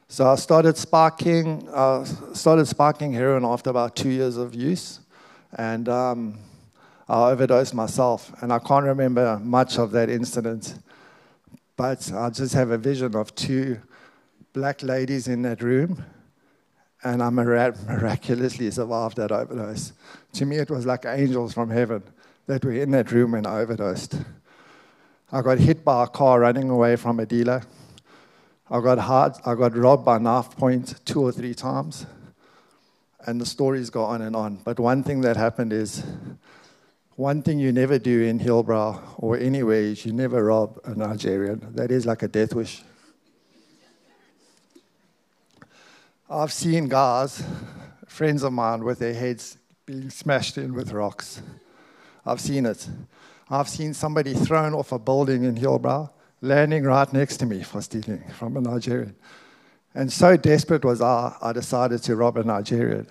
So 0.08 0.30
I 0.30 0.36
started 0.36 0.78
sparking, 0.78 1.68
uh, 1.74 2.06
started 2.34 2.68
sparking 2.68 3.12
heroin 3.12 3.44
after 3.44 3.70
about 3.70 3.98
two 3.98 4.12
years 4.12 4.38
of 4.38 4.56
use, 4.56 5.02
and 5.58 5.90
um, 5.90 6.40
I 7.10 7.32
overdosed 7.32 7.74
myself. 7.74 8.32
And 8.42 8.54
I 8.54 8.60
can't 8.60 8.86
remember 8.86 9.38
much 9.44 9.78
of 9.78 9.92
that 9.92 10.10
incident, 10.10 10.76
but 11.76 12.10
I 12.14 12.30
just 12.30 12.54
have 12.54 12.72
a 12.72 12.78
vision 12.78 13.14
of 13.18 13.36
two 13.36 13.82
black 14.54 14.84
ladies 14.84 15.28
in 15.28 15.42
that 15.42 15.62
room, 15.62 16.02
and 17.04 17.22
I 17.22 17.30
miraculously 17.30 18.72
survived 18.72 19.18
that 19.18 19.34
overdose. 19.34 19.92
To 20.36 20.46
me, 20.46 20.60
it 20.60 20.70
was 20.70 20.86
like 20.86 21.04
angels 21.06 21.54
from 21.54 21.70
heaven 21.70 22.04
that 22.52 22.66
were 22.66 22.74
in 22.74 22.92
that 22.92 23.14
room 23.14 23.32
when 23.32 23.46
I 23.46 23.62
overdosed. 23.62 24.18
I 25.32 25.42
got 25.42 25.58
hit 25.58 25.86
by 25.86 26.04
a 26.04 26.08
car 26.08 26.42
running 26.42 26.70
away 26.70 26.98
from 26.98 27.22
a 27.22 27.26
dealer. 27.26 27.64
I 28.70 28.82
got 28.82 29.00
hard, 29.00 29.36
I 29.46 29.56
got 29.56 29.78
robbed 29.78 30.04
by 30.04 30.18
knife 30.18 30.50
two 31.06 31.22
or 31.22 31.32
three 31.32 31.54
times. 31.54 32.06
And 33.26 33.40
the 33.40 33.46
stories 33.46 33.90
go 33.90 34.04
on 34.04 34.22
and 34.22 34.36
on. 34.36 34.58
But 34.66 34.82
one 34.82 35.02
thing 35.02 35.22
that 35.22 35.38
happened 35.38 35.72
is 35.72 36.04
one 37.16 37.42
thing 37.42 37.58
you 37.58 37.72
never 37.72 37.98
do 37.98 38.22
in 38.24 38.38
Hillbrow 38.38 39.02
or 39.18 39.38
anywhere 39.38 39.80
is 39.80 40.06
you 40.06 40.12
never 40.12 40.44
rob 40.44 40.78
a 40.84 40.94
Nigerian. 40.94 41.74
That 41.76 41.90
is 41.90 42.06
like 42.06 42.22
a 42.22 42.28
death 42.28 42.54
wish. 42.54 42.84
I've 46.30 46.52
seen 46.52 46.90
guys, 46.90 47.44
friends 48.08 48.44
of 48.44 48.52
mine, 48.52 48.84
with 48.84 49.00
their 49.00 49.14
heads 49.14 49.58
being 49.86 50.10
smashed 50.10 50.58
in 50.58 50.74
with 50.74 50.92
rocks. 50.92 51.42
I've 52.26 52.42
seen 52.42 52.66
it. 52.66 52.88
I've 53.50 53.68
seen 53.68 53.94
somebody 53.94 54.34
thrown 54.34 54.74
off 54.74 54.92
a 54.92 55.00
building 55.00 55.44
in 55.44 55.56
Hillbrow, 55.56 56.10
landing 56.42 56.84
right 56.84 57.12
next 57.12 57.38
to 57.38 57.46
me 57.46 57.64
for 57.64 57.82
stealing 57.82 58.24
from 58.38 58.56
a 58.58 58.62
Nigerian. 58.62 59.16
And 59.94 60.12
so 60.12 60.38
desperate 60.38 60.86
was 60.86 61.02
I, 61.02 61.36
I 61.42 61.52
decided 61.52 62.02
to 62.04 62.16
rob 62.16 62.38
a 62.38 62.44
Nigerian. 62.44 63.08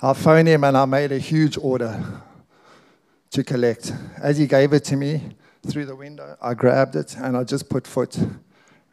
I 0.00 0.12
phoned 0.12 0.48
him 0.48 0.64
and 0.64 0.76
I 0.76 0.84
made 0.84 1.12
a 1.12 1.18
huge 1.18 1.58
order 1.58 2.22
to 3.30 3.44
collect. 3.44 3.92
As 4.22 4.38
he 4.38 4.46
gave 4.46 4.72
it 4.72 4.84
to 4.84 4.96
me 4.96 5.36
through 5.66 5.86
the 5.86 5.96
window, 5.96 6.36
I 6.40 6.54
grabbed 6.54 6.96
it 6.96 7.16
and 7.16 7.36
I 7.36 7.44
just 7.44 7.68
put 7.68 7.86
foot 7.86 8.16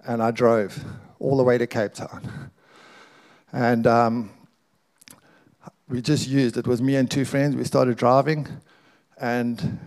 and 0.05 0.23
I 0.23 0.31
drove 0.31 0.83
all 1.19 1.37
the 1.37 1.43
way 1.43 1.57
to 1.57 1.67
Cape 1.67 1.93
Town. 1.93 2.51
And 3.53 3.87
um, 3.87 4.31
we 5.87 6.01
just 6.01 6.27
used, 6.27 6.57
it 6.57 6.67
was 6.67 6.81
me 6.81 6.95
and 6.95 7.09
two 7.09 7.25
friends, 7.25 7.55
we 7.55 7.63
started 7.63 7.97
driving 7.97 8.47
and 9.19 9.79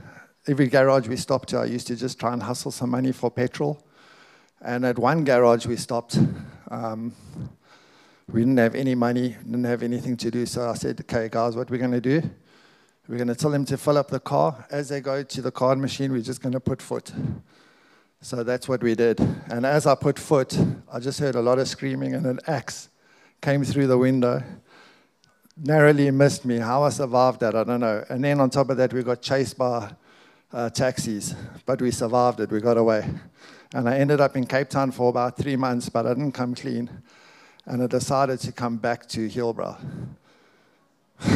every 0.46 0.68
garage 0.68 1.08
we 1.08 1.16
stopped 1.16 1.50
to, 1.50 1.58
I 1.58 1.66
used 1.66 1.86
to 1.88 1.96
just 1.96 2.18
try 2.18 2.32
and 2.32 2.42
hustle 2.42 2.70
some 2.70 2.90
money 2.90 3.12
for 3.12 3.30
petrol. 3.30 3.84
And 4.60 4.84
at 4.84 4.98
one 4.98 5.24
garage 5.24 5.66
we 5.66 5.76
stopped. 5.76 6.18
Um, 6.70 7.14
we 8.32 8.42
didn't 8.42 8.58
have 8.58 8.74
any 8.74 8.94
money, 8.94 9.36
didn't 9.44 9.64
have 9.64 9.82
anything 9.82 10.16
to 10.18 10.30
do. 10.30 10.46
So 10.46 10.68
I 10.68 10.74
said, 10.74 11.00
okay, 11.00 11.28
guys, 11.28 11.56
what 11.56 11.70
we're 11.70 11.78
going 11.78 11.90
to 11.92 12.00
do, 12.00 12.22
we're 13.08 13.16
going 13.16 13.28
to 13.28 13.34
tell 13.34 13.50
them 13.50 13.64
to 13.64 13.76
fill 13.76 13.98
up 13.98 14.08
the 14.08 14.20
car. 14.20 14.66
As 14.70 14.88
they 14.88 15.00
go 15.00 15.22
to 15.22 15.42
the 15.42 15.50
card 15.50 15.78
machine, 15.78 16.12
we're 16.12 16.22
just 16.22 16.40
going 16.40 16.52
to 16.52 16.60
put 16.60 16.80
foot. 16.80 17.12
So 18.20 18.44
that's 18.44 18.68
what 18.68 18.82
we 18.82 18.94
did. 18.94 19.18
And 19.48 19.66
as 19.66 19.86
I 19.86 19.94
put 19.94 20.18
foot, 20.18 20.56
I 20.92 21.00
just 21.00 21.18
heard 21.18 21.34
a 21.34 21.40
lot 21.40 21.58
of 21.58 21.66
screaming, 21.66 22.14
and 22.14 22.26
an 22.26 22.38
axe 22.46 22.90
came 23.40 23.64
through 23.64 23.86
the 23.86 23.98
window, 23.98 24.42
narrowly 25.62 26.10
missed 26.10 26.44
me. 26.44 26.58
How 26.58 26.82
I 26.82 26.88
survived 26.90 27.40
that, 27.40 27.54
I 27.54 27.64
don't 27.64 27.80
know. 27.80 28.04
And 28.08 28.24
then 28.24 28.40
on 28.40 28.50
top 28.50 28.70
of 28.70 28.76
that, 28.78 28.92
we 28.92 29.02
got 29.02 29.22
chased 29.22 29.58
by 29.58 29.90
uh, 30.52 30.70
taxis, 30.70 31.34
but 31.66 31.80
we 31.80 31.90
survived 31.90 32.40
it. 32.40 32.50
We 32.50 32.60
got 32.60 32.76
away. 32.76 33.08
And 33.74 33.88
I 33.88 33.98
ended 33.98 34.20
up 34.20 34.36
in 34.36 34.46
Cape 34.46 34.68
Town 34.68 34.90
for 34.90 35.10
about 35.10 35.36
three 35.36 35.56
months, 35.56 35.88
but 35.88 36.06
I 36.06 36.10
didn't 36.10 36.32
come 36.32 36.54
clean. 36.54 36.90
And 37.66 37.82
I 37.82 37.86
decided 37.86 38.40
to 38.40 38.52
come 38.52 38.78
back 38.78 39.06
to 39.08 39.28
Hillbrow. 39.28 39.76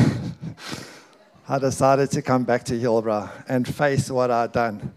I 1.48 1.58
decided 1.58 2.10
to 2.12 2.22
come 2.22 2.44
back 2.44 2.64
to 2.64 2.72
Hillbrow 2.72 3.30
and 3.48 3.68
face 3.72 4.10
what 4.10 4.30
I'd 4.30 4.52
done. 4.52 4.94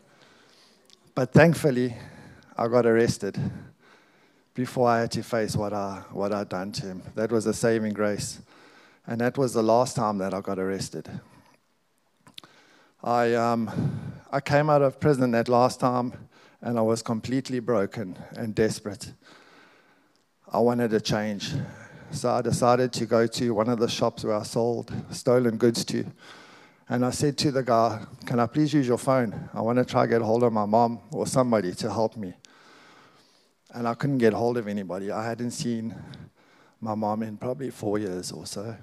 But 1.14 1.34
thankfully, 1.34 1.96
I 2.58 2.68
got 2.68 2.86
arrested 2.86 3.38
before 4.54 4.88
I 4.90 5.02
had 5.02 5.12
to 5.12 5.22
face 5.22 5.56
what, 5.56 5.74
I, 5.74 6.02
what 6.12 6.32
I'd 6.34 6.50
done 6.50 6.72
to 6.72 6.86
him. 6.88 7.04
That 7.16 7.32
was 7.32 7.46
a 7.46 7.54
saving 7.54 7.94
grace. 7.94 8.40
And 9.08 9.22
that 9.22 9.38
was 9.38 9.54
the 9.54 9.64
last 9.64 9.96
time 9.96 10.18
that 10.18 10.34
I 10.34 10.42
got 10.42 10.60
arrested. 10.60 11.10
I, 13.02 13.34
um, 13.36 14.12
I 14.32 14.42
came 14.42 14.70
out 14.70 14.82
of 14.82 15.00
prison 15.00 15.32
that 15.32 15.48
last 15.48 15.80
time 15.80 16.14
and 16.62 16.78
I 16.78 16.82
was 16.82 17.02
completely 17.02 17.60
broken 17.60 18.18
and 18.36 18.54
desperate. 18.54 19.14
I 20.52 20.60
wanted 20.60 20.94
a 20.94 21.00
change. 21.00 21.54
So 22.12 22.32
I 22.32 22.42
decided 22.42 22.92
to 22.94 23.06
go 23.06 23.28
to 23.28 23.54
one 23.54 23.70
of 23.70 23.80
the 23.80 23.88
shops 23.88 24.24
where 24.24 24.36
I 24.36 24.44
sold 24.44 24.94
stolen 25.12 25.58
goods 25.58 25.86
to. 25.86 26.06
And 26.90 27.06
I 27.06 27.12
said 27.12 27.38
to 27.40 27.52
the 27.52 27.64
guy, 27.64 28.06
Can 28.26 28.40
I 28.40 28.46
please 28.46 28.74
use 28.74 28.88
your 28.88 28.98
phone? 28.98 29.50
I 29.54 29.62
want 29.62 29.78
to 29.78 29.86
try 29.86 30.04
to 30.04 30.08
get 30.08 30.22
hold 30.22 30.44
of 30.44 30.54
my 30.54 30.66
mom 30.66 31.00
or 31.12 31.28
somebody 31.28 31.74
to 31.76 31.92
help 31.92 32.18
me. 32.18 32.34
And 33.74 33.88
I 33.88 33.94
couldn't 33.94 34.20
get 34.20 34.34
hold 34.34 34.58
of 34.58 34.68
anybody. 34.68 35.12
I 35.12 35.26
hadn't 35.26 35.52
seen 35.52 35.96
my 36.80 36.96
mom 36.96 37.24
in 37.24 37.38
probably 37.38 37.70
four 37.70 38.00
years 38.00 38.32
or 38.32 38.46
so. 38.46 38.76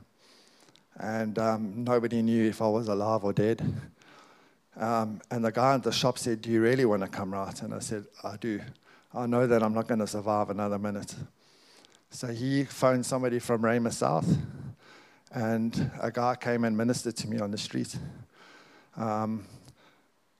And 0.98 1.38
um, 1.38 1.84
nobody 1.84 2.22
knew 2.22 2.48
if 2.48 2.62
I 2.62 2.68
was 2.68 2.88
alive 2.88 3.24
or 3.24 3.32
dead. 3.32 3.62
Um, 4.76 5.20
and 5.30 5.44
the 5.44 5.52
guy 5.52 5.74
at 5.74 5.82
the 5.82 5.92
shop 5.92 6.18
said, 6.18 6.42
Do 6.42 6.50
you 6.50 6.60
really 6.60 6.84
want 6.84 7.02
to 7.02 7.08
come 7.08 7.32
right? 7.32 7.62
And 7.62 7.74
I 7.74 7.78
said, 7.80 8.04
I 8.22 8.36
do. 8.36 8.60
I 9.12 9.26
know 9.26 9.46
that 9.46 9.62
I'm 9.62 9.74
not 9.74 9.86
going 9.86 10.00
to 10.00 10.06
survive 10.06 10.50
another 10.50 10.78
minute. 10.78 11.14
So 12.10 12.28
he 12.28 12.64
phoned 12.64 13.06
somebody 13.06 13.38
from 13.38 13.62
Rhema 13.62 13.92
South, 13.92 14.26
and 15.32 15.90
a 16.00 16.10
guy 16.10 16.36
came 16.36 16.64
and 16.64 16.76
ministered 16.76 17.16
to 17.18 17.28
me 17.28 17.38
on 17.38 17.50
the 17.50 17.58
street. 17.58 17.96
Um, 18.96 19.46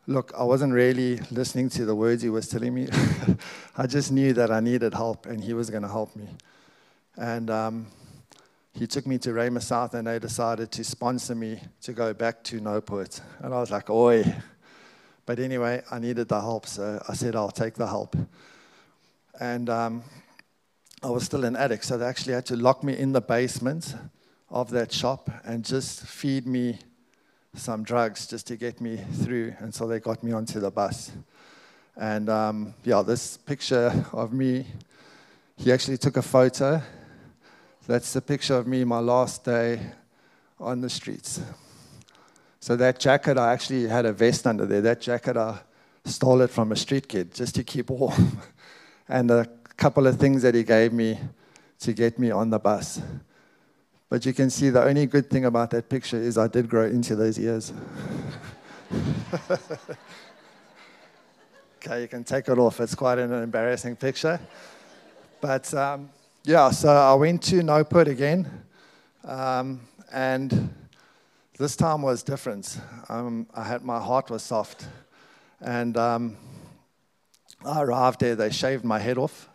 look, 0.07 0.33
I 0.39 0.45
wasn't 0.45 0.73
really 0.73 1.17
listening 1.31 1.69
to 1.71 1.85
the 1.85 1.95
words 1.95 2.23
he 2.23 2.31
was 2.31 2.49
telling 2.49 2.75
me. 2.75 2.89
I 3.77 3.87
just 3.87 4.13
knew 4.13 4.33
that 4.35 4.51
I 4.51 4.61
needed 4.61 4.95
help, 4.95 5.27
and 5.27 5.43
he 5.43 5.53
was 5.53 5.71
going 5.71 5.83
to 5.83 5.89
help 5.89 6.15
me. 6.15 6.29
And 7.17 7.51
um, 7.51 7.87
he 8.75 8.89
took 8.89 9.07
me 9.07 9.19
to 9.19 9.31
Rhema 9.31 9.63
South 9.63 9.95
and 9.95 10.09
they 10.09 10.19
decided 10.19 10.73
to 10.73 10.83
sponsor 10.83 11.37
me 11.37 11.61
to 11.83 11.93
go 11.93 12.13
back 12.13 12.43
to 12.45 12.61
Noupoort. 12.61 13.21
And 13.39 13.55
I 13.55 13.61
was 13.61 13.71
like, 13.71 13.89
oi. 13.89 14.25
But 15.27 15.39
anyway, 15.39 15.83
I 15.91 16.01
needed 16.01 16.29
the 16.29 16.41
help, 16.41 16.67
so 16.67 17.01
I 17.09 17.15
said, 17.15 17.37
I'll 17.37 17.53
take 17.53 17.75
the 17.75 17.87
help. 17.87 18.17
And 19.41 19.71
um, 19.71 20.03
I 21.03 21.09
was 21.09 21.25
still 21.25 21.45
an 21.45 21.55
addict, 21.55 21.85
so 21.85 21.97
they 21.97 22.05
actually 22.05 22.35
had 22.35 22.47
to 22.47 22.57
lock 22.57 22.83
me 22.83 22.99
in 22.99 23.13
the 23.13 23.21
basement 23.21 23.95
of 24.51 24.71
that 24.71 24.93
shop 24.93 25.31
and 25.45 25.65
just 25.65 26.05
feed 26.05 26.47
me 26.47 26.79
some 27.55 27.85
drugs 27.85 28.27
just 28.27 28.49
to 28.49 28.57
get 28.57 28.81
me 28.81 28.97
through. 28.97 29.55
And 29.61 29.73
so 29.73 29.87
they 29.87 30.01
got 30.01 30.25
me 30.25 30.33
onto 30.33 30.59
the 30.59 30.71
bus. 30.71 31.13
And 31.97 32.29
um, 32.29 32.75
yeah, 32.83 33.03
this 33.03 33.37
picture 33.37 34.05
of 34.13 34.33
me, 34.33 34.67
he 35.57 35.73
actually 35.73 35.97
took 35.97 36.17
a 36.17 36.23
photo 36.23 36.83
that's 37.87 38.13
the 38.13 38.23
picture 38.23 38.55
of 38.55 38.67
me 38.67 38.85
my 38.85 38.99
last 38.99 39.45
day 39.45 39.81
on 40.59 40.81
the 40.81 40.89
streets. 40.89 41.41
So 42.61 42.77
that 42.77 42.99
jacket, 42.99 43.37
I 43.37 43.53
actually 43.53 43.87
had 43.87 44.07
a 44.07 44.13
vest 44.13 44.47
under 44.47 44.65
there. 44.65 44.81
That 44.81 45.03
jacket, 45.03 45.37
I 45.37 45.59
stole 46.05 46.41
it 46.41 46.51
from 46.51 46.73
a 46.73 46.77
street 46.77 47.09
kid 47.09 47.35
just 47.35 47.55
to 47.57 47.65
keep 47.65 47.91
warm. 47.91 48.39
and 49.09 49.31
a 49.31 49.47
couple 49.77 50.07
of 50.07 50.17
things 50.19 50.41
that 50.43 50.55
he 50.55 50.63
gave 50.63 50.93
me 50.93 51.19
to 51.81 51.93
get 51.93 52.19
me 52.19 52.31
on 52.31 52.49
the 52.49 52.59
bus. 52.59 53.03
But 54.09 54.25
you 54.25 54.33
can 54.33 54.49
see 54.49 54.71
the 54.71 54.83
only 54.83 55.05
good 55.05 55.29
thing 55.29 55.45
about 55.45 55.71
that 55.71 55.89
picture 55.89 56.17
is 56.17 56.39
I 56.39 56.47
did 56.47 56.69
grow 56.69 56.87
into 56.87 57.17
those 57.17 57.39
ears. 57.39 57.73
okay, 61.77 62.01
you 62.03 62.09
can 62.09 62.25
take 62.25 62.49
it 62.49 62.59
off. 62.59 62.81
It's 62.81 62.95
quite 62.95 63.19
an 63.19 63.33
embarrassing 63.33 63.97
picture. 63.97 64.41
But 65.41 65.75
um, 65.75 66.09
yeah, 66.47 66.71
so 66.73 66.91
I 66.91 67.15
went 67.15 67.43
to 67.45 67.63
Noupoort 67.63 68.07
again, 68.07 68.47
um, 69.25 69.81
and 70.13 70.75
this 71.57 71.75
time 71.75 72.03
was 72.03 72.23
different. 72.23 72.79
Um, 73.09 73.47
I 73.55 73.65
had 73.65 73.83
my 73.83 73.99
heart 73.99 74.29
was 74.29 74.43
soft, 74.43 74.87
and 75.63 75.97
um, 75.97 76.37
I 77.65 77.81
arrived 77.81 78.21
there. 78.21 78.37
They 78.37 78.51
shaved 78.51 78.85
my 78.85 78.99
head 78.99 79.17
off, 79.17 79.49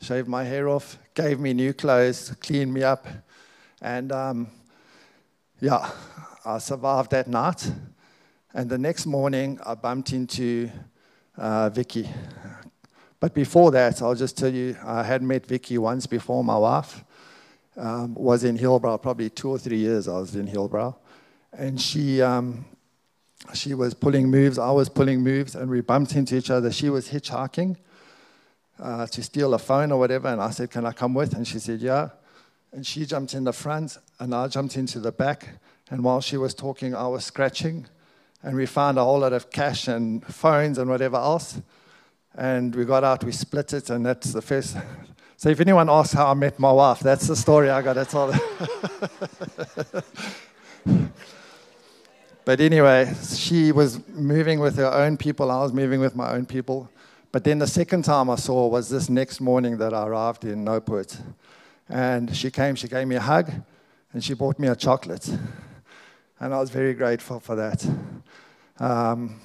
shaved 0.00 0.26
my 0.26 0.42
hair 0.42 0.68
off, 0.68 0.98
gave 1.14 1.38
me 1.38 1.54
new 1.54 1.72
clothes, 1.72 2.34
cleaned 2.40 2.74
me 2.74 2.82
up, 2.82 3.06
and 3.80 4.10
um, 4.10 4.48
yeah, 5.60 5.88
I 6.44 6.58
survived 6.58 7.12
that 7.12 7.28
night. 7.28 7.70
And 8.52 8.68
the 8.68 8.78
next 8.78 9.06
morning, 9.06 9.60
I 9.64 9.76
bumped 9.76 10.12
into 10.12 10.68
uh, 11.36 11.68
Vicky, 11.70 12.08
but 13.24 13.32
before 13.32 13.70
that, 13.70 14.02
I'll 14.02 14.14
just 14.14 14.36
tell 14.36 14.52
you, 14.52 14.76
I 14.84 15.02
had 15.02 15.22
met 15.22 15.46
Vicky 15.46 15.78
once 15.78 16.06
before. 16.06 16.44
My 16.44 16.58
wife 16.58 17.02
um, 17.74 18.14
was 18.14 18.44
in 18.44 18.58
Hillbrow, 18.58 19.00
probably 19.00 19.30
two 19.30 19.48
or 19.48 19.58
three 19.58 19.78
years 19.78 20.08
I 20.08 20.18
was 20.18 20.36
in 20.36 20.46
Hillbrow. 20.46 20.94
And 21.54 21.80
she, 21.80 22.20
um, 22.20 22.66
she 23.54 23.72
was 23.72 23.94
pulling 23.94 24.30
moves, 24.30 24.58
I 24.58 24.70
was 24.72 24.90
pulling 24.90 25.22
moves, 25.22 25.54
and 25.54 25.70
we 25.70 25.80
bumped 25.80 26.14
into 26.16 26.36
each 26.36 26.50
other. 26.50 26.70
She 26.70 26.90
was 26.90 27.08
hitchhiking 27.08 27.78
uh, 28.78 29.06
to 29.06 29.22
steal 29.22 29.54
a 29.54 29.58
phone 29.58 29.90
or 29.90 29.98
whatever, 29.98 30.28
and 30.28 30.42
I 30.42 30.50
said, 30.50 30.70
Can 30.70 30.84
I 30.84 30.92
come 30.92 31.14
with? 31.14 31.32
And 31.32 31.48
she 31.48 31.58
said, 31.58 31.80
Yeah. 31.80 32.10
And 32.72 32.86
she 32.86 33.06
jumped 33.06 33.32
in 33.32 33.44
the 33.44 33.54
front, 33.54 33.96
and 34.20 34.34
I 34.34 34.48
jumped 34.48 34.76
into 34.76 35.00
the 35.00 35.12
back. 35.12 35.48
And 35.88 36.04
while 36.04 36.20
she 36.20 36.36
was 36.36 36.52
talking, 36.52 36.94
I 36.94 37.06
was 37.06 37.24
scratching, 37.24 37.86
and 38.42 38.54
we 38.54 38.66
found 38.66 38.98
a 38.98 39.02
whole 39.02 39.20
lot 39.20 39.32
of 39.32 39.50
cash 39.50 39.88
and 39.88 40.22
phones 40.26 40.76
and 40.76 40.90
whatever 40.90 41.16
else. 41.16 41.62
And 42.36 42.74
we 42.74 42.84
got 42.84 43.04
out, 43.04 43.22
we 43.22 43.32
split 43.32 43.72
it, 43.72 43.90
and 43.90 44.04
that's 44.04 44.32
the 44.32 44.42
first. 44.42 44.76
So 45.36 45.50
if 45.50 45.60
anyone 45.60 45.90
asks 45.90 46.14
how 46.14 46.30
I 46.30 46.34
met 46.34 46.58
my 46.58 46.72
wife, 46.72 47.00
that's 47.00 47.26
the 47.26 47.36
story 47.36 47.68
I 47.68 47.82
got 47.82 47.94
to 47.94 48.04
tell. 48.04 48.32
but 52.46 52.60
anyway, 52.60 53.12
she 53.36 53.72
was 53.72 54.00
moving 54.08 54.60
with 54.60 54.76
her 54.76 54.90
own 54.90 55.18
people, 55.18 55.50
I 55.50 55.60
was 55.60 55.72
moving 55.72 56.00
with 56.00 56.16
my 56.16 56.32
own 56.32 56.46
people. 56.46 56.88
But 57.30 57.42
then 57.42 57.58
the 57.58 57.66
second 57.66 58.04
time 58.04 58.30
I 58.30 58.36
saw 58.36 58.68
was 58.68 58.88
this 58.88 59.10
next 59.10 59.40
morning 59.40 59.76
that 59.78 59.92
I 59.92 60.06
arrived 60.06 60.44
in 60.44 60.64
Noupoort. 60.64 61.20
And 61.88 62.34
she 62.34 62.50
came, 62.50 62.76
she 62.76 62.88
gave 62.88 63.08
me 63.08 63.16
a 63.16 63.20
hug, 63.20 63.50
and 64.12 64.24
she 64.24 64.34
bought 64.34 64.58
me 64.58 64.68
a 64.68 64.76
chocolate. 64.76 65.28
And 66.38 66.54
I 66.54 66.60
was 66.60 66.70
very 66.70 66.94
grateful 66.94 67.40
for 67.40 67.56
that. 67.56 67.84
Um, 68.78 69.40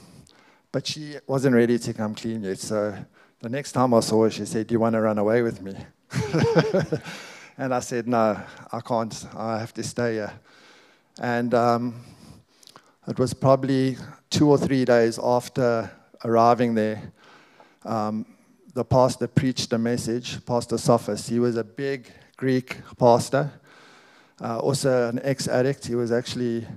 but 0.72 0.86
she 0.86 1.16
wasn't 1.28 1.56
ready 1.56 1.80
to 1.80 1.94
come 1.94 2.14
clean 2.14 2.44
yet. 2.44 2.60
So 2.60 2.96
the 3.42 3.50
next 3.50 3.72
time 3.72 3.94
I 3.94 4.02
saw 4.02 4.24
her, 4.24 4.30
she 4.30 4.46
said, 4.46 4.68
Do 4.68 4.74
you 4.74 4.80
want 4.80 4.94
to 4.94 5.02
run 5.02 5.18
away 5.18 5.42
with 5.42 5.62
me? 5.62 5.76
and 7.58 7.74
I 7.74 7.80
said, 7.80 8.08
No, 8.08 8.40
I 8.72 8.80
can't. 8.82 9.28
I 9.36 9.60
have 9.60 9.74
to 9.76 9.84
stay 9.84 10.16
here. 10.16 10.34
And 11.22 11.54
um, 11.54 11.96
it 13.08 13.18
was 13.18 13.34
probably 13.34 13.98
two 14.30 14.50
or 14.50 14.58
three 14.58 14.86
days 14.86 15.20
after 15.22 15.90
arriving 16.24 16.76
there. 16.76 17.12
Um, 17.84 18.26
the 18.74 18.86
pastor 18.86 19.28
preached 19.28 19.74
a 19.74 19.78
message, 19.78 20.46
Pastor 20.46 20.76
Sophos. 20.76 21.28
He 21.28 21.40
was 21.40 21.58
a 21.58 21.64
big 21.64 22.12
Greek 22.38 22.78
pastor, 22.98 23.52
uh, 24.42 24.60
also 24.60 25.10
an 25.10 25.20
ex 25.24 25.48
addict. 25.48 25.88
He 25.88 25.96
was 25.96 26.12
actually 26.12 26.68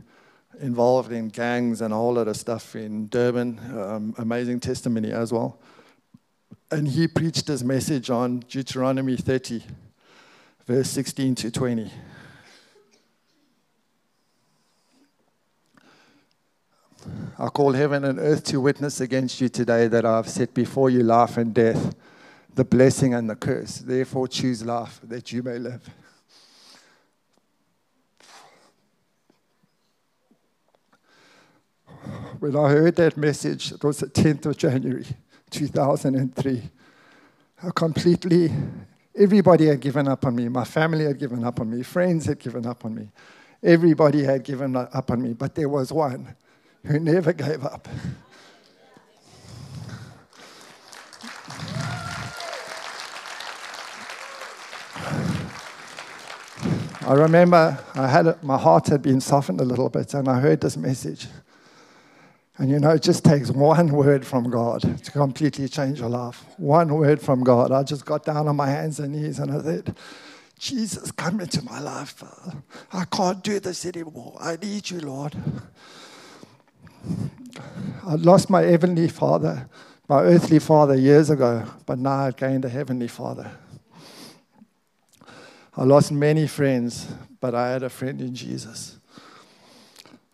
involved 0.61 1.13
in 1.13 1.29
gangs 1.29 1.81
and 1.81 1.93
a 1.93 1.97
whole 1.97 2.15
lot 2.15 2.29
of 2.29 2.37
stuff 2.37 2.77
in 2.77 3.09
Durban. 3.09 3.59
Um, 3.77 4.15
amazing 4.19 4.61
testimony 4.61 5.13
as 5.13 5.33
well. 5.33 5.59
And 6.71 6.89
he 6.89 7.07
preached 7.09 7.49
his 7.49 7.63
message 7.63 8.11
on 8.11 8.41
Deuteronomy 8.41 9.17
30, 9.17 9.63
verse 10.67 10.89
16 10.91 11.35
to 11.37 11.51
20. 11.51 11.91
I 17.39 17.49
call 17.49 17.73
heaven 17.73 18.05
and 18.05 18.19
earth 18.19 18.45
to 18.45 18.61
witness 18.61 19.01
against 19.01 19.41
you 19.41 19.49
today 19.49 19.89
that 19.89 20.05
I 20.05 20.17
have 20.17 20.29
set 20.29 20.55
before 20.55 20.91
you 20.91 21.03
life 21.03 21.37
and 21.37 21.53
death, 21.53 21.95
the 22.55 22.65
blessing 22.65 23.15
and 23.15 23.29
the 23.29 23.37
curse. 23.37 23.79
Therefore, 23.79 24.29
choose 24.29 24.65
life 24.65 25.01
that 25.03 25.33
you 25.33 25.43
may 25.43 25.59
live. 25.59 25.89
When 32.41 32.57
I 32.57 32.69
heard 32.69 32.97
that 32.97 33.17
message, 33.17 33.73
it 33.73 33.83
was 33.85 33.99
the 33.99 34.07
10th 34.07 34.47
of 34.47 34.57
January, 34.57 35.07
2003. 35.51 36.63
I 37.63 37.71
completely, 37.75 38.53
everybody 39.17 39.67
had 39.67 39.81
given 39.81 40.09
up 40.09 40.27
on 40.27 40.35
me. 40.35 40.49
My 40.49 40.65
family 40.65 41.05
had 41.05 41.19
given 41.19 41.45
up 41.45 41.61
on 41.61 41.71
me. 41.71 41.83
Friends 41.83 42.27
had 42.27 42.39
given 42.39 42.67
up 42.67 42.85
on 42.85 42.95
me. 42.95 43.09
Everybody 43.63 44.25
had 44.25 44.43
given 44.43 44.75
up 44.75 45.11
on 45.11 45.23
me, 45.23 45.35
but 45.35 45.55
there 45.55 45.69
was 45.69 45.93
one 45.93 46.35
who 46.85 46.99
never 46.99 47.33
gave 47.33 47.65
up. 47.65 47.89
I 57.05 57.15
remember 57.15 57.79
I 57.95 58.07
had 58.07 58.43
my 58.45 58.57
heart 58.57 58.87
had 58.87 59.03
been 59.03 59.21
softened 59.21 59.61
a 59.61 59.65
little 59.65 59.89
bit, 59.89 60.15
and 60.15 60.29
I 60.29 60.39
heard 60.39 60.61
this 60.61 60.77
message. 60.77 61.27
And 62.63 62.71
you 62.71 62.79
know, 62.79 62.91
it 62.91 63.03
just 63.03 63.25
takes 63.25 63.51
one 63.51 63.89
word 63.89 64.25
from 64.25 64.49
God 64.49 64.83
to 64.83 65.11
completely 65.11 65.69
change 65.69 65.99
your 65.99 66.09
life. 66.09 66.45
One 66.59 66.95
word 66.95 67.21
from 67.21 67.43
God. 67.43 67.73
I 67.73 67.83
just 67.83 68.05
got 68.05 68.25
down 68.25 68.47
on 68.47 68.55
my 68.55 68.69
hands 68.69 69.01
and 69.01 69.15
knees 69.15 69.41
and 69.41 69.51
I 69.51 69.61
said, 69.61 69.97
Jesus, 70.61 71.11
come 71.11 71.41
into 71.41 71.61
my 71.65 71.81
life. 71.81 72.23
I 72.93 73.05
can't 73.07 73.43
do 73.43 73.59
this 73.59 73.85
anymore. 73.85 74.37
I 74.39 74.55
need 74.63 74.89
you, 74.89 75.01
Lord. 75.01 75.35
I 78.07 78.15
lost 78.15 78.49
my 78.49 78.63
heavenly 78.63 79.09
father, 79.09 79.69
my 80.09 80.21
earthly 80.21 80.61
father, 80.61 80.95
years 80.95 81.31
ago, 81.31 81.65
but 81.85 81.99
now 81.99 82.27
I've 82.27 82.37
gained 82.37 82.65
a 82.65 82.69
heavenly 82.69 83.09
father. 83.09 83.51
I 85.77 85.83
lost 85.83 86.13
many 86.13 86.47
friends, 86.47 87.09
but 87.41 87.57
I 87.57 87.73
had 87.73 87.83
a 87.83 87.91
friend 87.91 88.21
in 88.21 88.37
Jesus. 88.37 89.01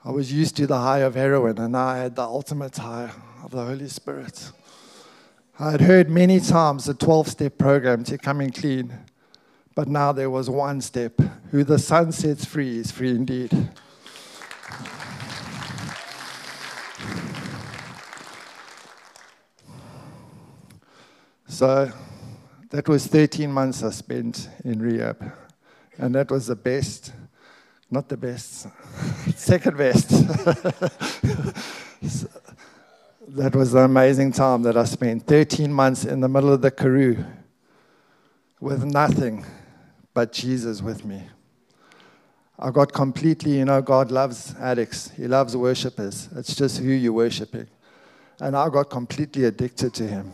I 0.09 0.11
was 0.11 0.33
used 0.33 0.57
to 0.57 0.67
the 0.67 0.79
high 0.79 1.01
of 1.01 1.17
heroin, 1.17 1.59
and 1.59 1.73
now 1.73 1.89
I 1.89 1.99
had 1.99 2.17
the 2.17 2.23
ultimate 2.23 2.75
high 2.79 3.11
of 3.45 3.51
the 3.51 3.63
Holy 3.63 3.89
Spirit. 3.89 4.53
I 5.61 5.73
had 5.73 5.83
heard 5.83 6.09
many 6.09 6.41
times 6.41 6.87
the 6.87 6.95
12 6.95 7.29
step 7.29 7.59
program 7.59 8.05
to 8.05 8.17
coming 8.17 8.51
clean, 8.51 9.01
but 9.75 9.87
now 9.87 10.13
there 10.13 10.31
was 10.31 10.49
one 10.49 10.81
step 10.81 11.21
who 11.51 11.63
the 11.63 11.79
sun 11.79 12.13
sets 12.13 12.47
free 12.47 12.79
is 12.79 12.91
free 12.91 13.11
indeed. 13.11 13.51
So 21.49 21.93
that 22.71 22.89
was 22.89 23.07
13 23.07 23.53
months 23.53 23.83
I 23.83 23.91
spent 23.91 24.49
in 24.65 24.81
rehab. 24.81 25.35
And 25.99 26.15
that 26.15 26.31
was 26.31 26.47
the 26.47 26.57
best, 26.57 27.13
not 27.91 28.09
the 28.09 28.17
best, 28.17 28.67
second 29.37 29.77
best. 29.77 30.11
that 33.29 33.55
was 33.55 33.75
an 33.75 33.85
amazing 33.85 34.33
time 34.33 34.63
that 34.63 34.77
I 34.77 34.85
spent 34.85 35.27
13 35.27 35.73
months 35.73 36.05
in 36.05 36.21
the 36.21 36.29
middle 36.29 36.53
of 36.53 36.61
the 36.61 36.71
Karoo 36.71 37.25
with 38.61 38.85
nothing 38.85 39.47
but 40.13 40.33
Jesus 40.33 40.83
with 40.83 41.05
me. 41.05 41.23
I 42.59 42.71
got 42.71 42.93
completely, 42.93 43.59
you 43.59 43.65
know, 43.65 43.81
God 43.81 44.11
loves 44.11 44.55
addicts, 44.59 45.11
He 45.11 45.29
loves 45.29 45.57
worshippers. 45.57 46.29
It's 46.35 46.57
just 46.57 46.79
who 46.79 46.91
you're 46.91 47.13
worshiping. 47.13 47.69
And 48.41 48.57
I 48.57 48.69
got 48.69 48.91
completely 48.91 49.45
addicted 49.45 49.95
to 49.95 50.07
Him 50.07 50.33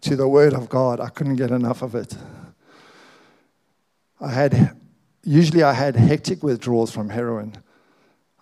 to 0.00 0.16
the 0.16 0.26
Word 0.26 0.54
of 0.54 0.68
God. 0.68 0.98
I 0.98 1.08
couldn't 1.08 1.36
get 1.36 1.50
enough 1.50 1.82
of 1.82 1.94
it. 1.94 2.16
I 4.20 4.28
had, 4.28 4.76
usually, 5.24 5.62
I 5.62 5.72
had 5.72 5.96
hectic 5.96 6.42
withdrawals 6.42 6.90
from 6.90 7.10
heroin. 7.10 7.56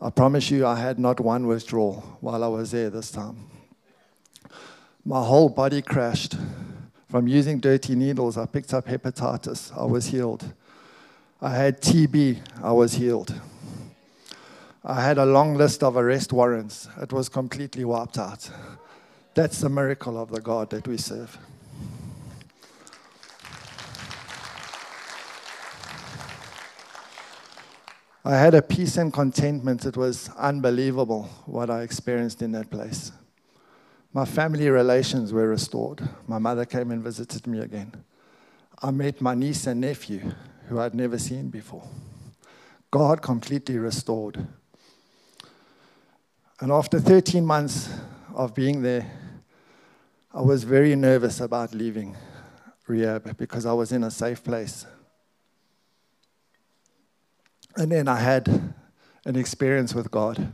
I 0.01 0.11
promise 0.11 0.51
you, 0.51 0.67
I 0.67 0.77
had 0.77 0.99
not 0.99 1.21
one 1.21 1.47
withdrawal 1.47 2.19
while 2.21 2.43
I 2.43 2.49
was 2.49 2.71
there 2.71 2.91
this 2.91 3.11
time. 3.11 3.51
My 5.05 5.23
whole 5.25 5.49
body 5.49 5.83
crashed. 5.83 6.37
From 7.09 7.27
using 7.27 7.59
dirty 7.59 7.97
needles, 7.97 8.39
I 8.39 8.47
picked 8.47 8.73
up 8.73 8.87
hepatitis. 8.87 9.77
I 9.77 9.85
was 9.85 10.07
healed. 10.07 10.53
I 11.43 11.51
had 11.51 11.81
TB. 11.81 12.39
I 12.63 12.73
was 12.73 12.95
healed. 12.95 13.35
I 14.85 15.03
had 15.03 15.19
a 15.19 15.27
long 15.27 15.55
list 15.55 15.83
of 15.83 15.97
arrest 15.97 16.33
warrants. 16.33 16.89
It 17.01 17.13
was 17.13 17.29
completely 17.29 17.85
wiped 17.85 18.17
out. 18.17 18.49
That's 19.35 19.61
the 19.61 19.69
miracle 19.69 20.19
of 20.21 20.31
the 20.31 20.41
God 20.41 20.71
that 20.71 20.87
we 20.87 20.97
serve. 20.97 21.37
I 28.23 28.37
had 28.37 28.55
a 28.55 28.61
peace 28.61 28.99
and 28.99 29.11
contentment. 29.11 29.87
It 29.87 29.97
was 29.97 30.29
unbelievable 30.37 31.23
what 31.47 31.71
I 31.71 31.81
experienced 31.81 32.43
in 32.43 32.53
that 32.53 32.71
place. 32.71 33.13
My 34.13 34.27
family 34.27 34.69
relations 34.69 35.33
were 35.33 35.49
restored. 35.49 36.07
My 36.27 36.39
mother 36.39 36.67
came 36.67 36.91
and 36.91 37.03
visited 37.03 37.47
me 37.47 37.61
again. 37.61 37.93
I 38.83 38.91
met 38.91 39.23
my 39.23 39.35
niece 39.35 39.67
and 39.67 39.81
nephew, 39.81 40.33
who 40.69 40.81
I'd 40.81 40.95
never 40.95 41.19
seen 41.19 41.49
before. 41.49 41.87
God 42.91 43.23
completely 43.23 43.79
restored. 43.79 44.47
And 46.61 46.71
after 46.71 47.01
13 47.01 47.45
months 47.45 47.89
of 48.35 48.55
being 48.55 48.83
there, 48.83 49.11
I 50.35 50.43
was 50.43 50.65
very 50.65 50.95
nervous 50.95 51.41
about 51.41 51.73
leaving 51.73 52.17
rehab 52.87 53.37
because 53.39 53.65
I 53.65 53.73
was 53.73 53.93
in 53.93 54.05
a 54.05 54.11
safe 54.11 54.45
place. 54.45 54.85
And 57.81 57.91
then 57.91 58.09
I 58.09 58.17
had 58.17 58.47
an 59.25 59.37
experience 59.37 59.95
with 59.95 60.11
God. 60.11 60.53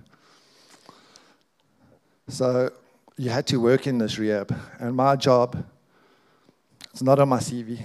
So 2.29 2.71
you 3.17 3.31
had 3.31 3.49
to 3.49 3.57
work 3.57 3.89
in 3.89 3.99
this 3.99 4.17
rehab. 4.17 4.57
And 4.79 4.95
my 4.95 5.17
job, 5.17 5.67
it's 6.93 7.03
not 7.03 7.19
on 7.19 7.29
my 7.29 7.41
CV, 7.41 7.83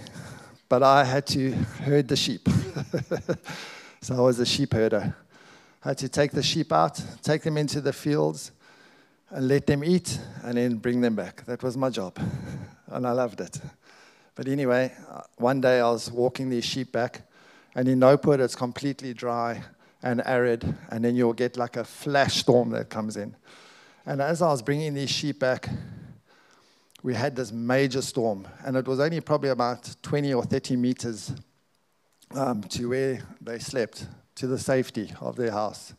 but 0.70 0.84
I 0.84 1.04
had 1.04 1.26
to 1.28 1.54
herd 1.54 2.08
the 2.08 2.16
sheep. 2.16 2.48
so 4.02 4.16
I 4.16 4.20
was 4.20 4.38
a 4.38 4.46
sheep 4.46 4.74
herder. 4.74 5.16
I 5.84 5.88
had 5.88 5.98
to 5.98 6.08
take 6.08 6.34
the 6.34 6.44
sheep 6.44 6.72
out, 6.72 7.04
take 7.24 7.42
them 7.42 7.58
into 7.58 7.82
the 7.82 7.94
fields, 7.94 8.52
and 9.32 9.48
let 9.48 9.66
them 9.66 9.84
eat, 9.84 10.20
and 10.44 10.56
then 10.56 10.76
bring 10.76 11.02
them 11.02 11.16
back. 11.16 11.46
That 11.46 11.64
was 11.64 11.76
my 11.76 11.90
job. 11.90 12.20
And 12.92 13.08
I 13.08 13.12
loved 13.14 13.42
it. 13.42 13.60
But 14.36 14.48
anyway, 14.48 14.94
uh, 15.10 15.22
one 15.38 15.62
day 15.62 15.80
I 15.80 15.90
was 15.90 16.12
walking 16.12 16.50
these 16.50 16.66
sheep 16.66 16.92
back, 16.92 17.22
and 17.76 17.88
in 17.88 18.00
Noupoort, 18.00 18.40
it's 18.40 18.56
completely 18.56 19.14
dry 19.14 19.64
and 20.04 20.22
arid, 20.26 20.76
and 20.90 21.06
then 21.06 21.16
you'll 21.16 21.34
get 21.34 21.58
like 21.58 21.78
a 21.78 21.84
flash 21.84 22.38
storm 22.38 22.72
that 22.72 22.90
comes 22.90 23.18
in. 23.18 23.36
And 24.06 24.22
as 24.22 24.42
I 24.42 24.48
was 24.48 24.62
bringing 24.62 24.94
these 24.94 25.10
sheep 25.10 25.40
back, 25.40 25.70
we 27.04 27.14
had 27.14 27.36
this 27.36 27.52
major 27.52 28.02
storm, 28.02 28.48
and 28.66 28.76
it 28.76 28.88
was 28.88 29.00
only 29.00 29.22
probably 29.22 29.50
about 29.50 29.96
20 30.02 30.34
or 30.34 30.44
30 30.44 30.76
meters 30.76 31.34
um, 32.36 32.62
to 32.64 32.90
where 32.90 33.22
they 33.42 33.60
slept, 33.60 34.08
to 34.36 34.48
the 34.48 34.60
safety 34.60 35.12
of 35.20 35.36
their 35.36 35.52
house. 35.52 35.94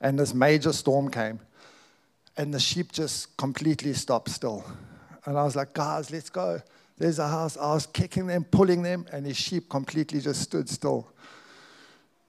And 0.00 0.18
this 0.18 0.34
major 0.34 0.72
storm 0.72 1.10
came, 1.10 1.40
and 2.36 2.52
the 2.52 2.60
sheep 2.60 2.92
just 2.92 3.36
completely 3.36 3.92
stopped 3.92 4.30
still. 4.30 4.64
And 5.24 5.38
I 5.38 5.44
was 5.44 5.54
like, 5.54 5.72
guys, 5.72 6.10
let's 6.10 6.30
go. 6.30 6.60
There's 7.02 7.18
a 7.18 7.26
house. 7.26 7.56
I 7.56 7.74
was 7.74 7.84
kicking 7.84 8.28
them, 8.28 8.44
pulling 8.44 8.82
them, 8.82 9.06
and 9.10 9.26
his 9.26 9.36
sheep 9.36 9.68
completely 9.68 10.20
just 10.20 10.40
stood 10.40 10.68
still. 10.68 11.08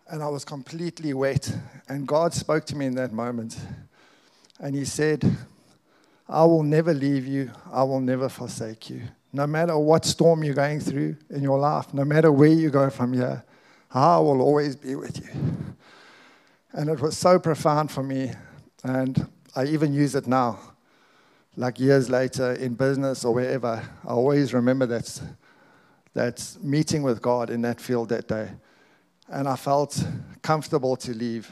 And 0.10 0.24
I 0.24 0.28
was 0.30 0.44
completely 0.44 1.14
wet. 1.14 1.56
And 1.88 2.08
God 2.08 2.34
spoke 2.34 2.66
to 2.66 2.76
me 2.76 2.88
in 2.88 2.96
that 2.96 3.14
moment. 3.14 3.56
And 4.60 4.74
He 4.74 4.84
said, 4.86 5.24
I 6.28 6.44
will 6.46 6.64
never 6.64 6.92
leave 6.92 7.28
you, 7.28 7.52
I 7.72 7.84
will 7.84 8.00
never 8.00 8.28
forsake 8.30 8.90
you. 8.90 9.04
No 9.32 9.46
matter 9.46 9.78
what 9.78 10.06
storm 10.06 10.44
you're 10.44 10.56
going 10.56 10.80
through 10.80 11.18
in 11.30 11.44
your 11.44 11.60
life, 11.60 11.94
no 11.94 12.04
matter 12.04 12.32
where 12.32 12.50
you 12.50 12.72
go 12.72 12.90
from 12.90 13.14
here, 13.14 13.44
I 13.94 14.18
will 14.18 14.42
always 14.42 14.76
be 14.76 14.96
with 14.96 15.24
you. 15.24 15.76
And 16.72 16.90
it 16.90 17.00
was 17.00 17.16
so 17.16 17.38
profound 17.38 17.92
for 17.92 18.02
me. 18.02 18.32
And 18.84 19.28
I 19.56 19.66
even 19.66 19.94
use 19.94 20.16
it 20.16 20.26
now 20.26 20.73
like 21.56 21.80
years 21.80 22.10
later 22.10 22.54
in 22.54 22.74
business 22.74 23.24
or 23.24 23.34
wherever, 23.34 23.84
I 24.04 24.10
always 24.10 24.54
remember 24.54 24.86
that, 24.88 25.22
that 26.14 26.58
meeting 26.62 27.04
with 27.04 27.22
God 27.22 27.50
in 27.50 27.62
that 27.62 27.80
field 27.80 28.10
that 28.10 28.28
day. 28.28 28.50
And 29.30 29.48
I 29.48 29.56
felt 29.56 30.04
comfortable 30.42 30.96
to 30.98 31.14
leave 31.14 31.52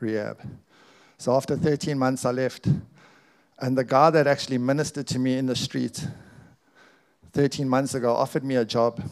rehab. 0.00 0.40
So 1.18 1.34
after 1.34 1.56
13 1.56 1.98
months, 1.98 2.24
I 2.24 2.32
left. 2.32 2.68
And 3.58 3.78
the 3.78 3.84
guy 3.84 4.10
that 4.10 4.26
actually 4.26 4.58
ministered 4.58 5.06
to 5.08 5.18
me 5.18 5.38
in 5.38 5.46
the 5.46 5.56
street 5.56 6.06
13 7.32 7.68
months 7.68 7.94
ago 7.94 8.14
offered 8.14 8.44
me 8.44 8.56
a 8.56 8.64
job 8.64 9.02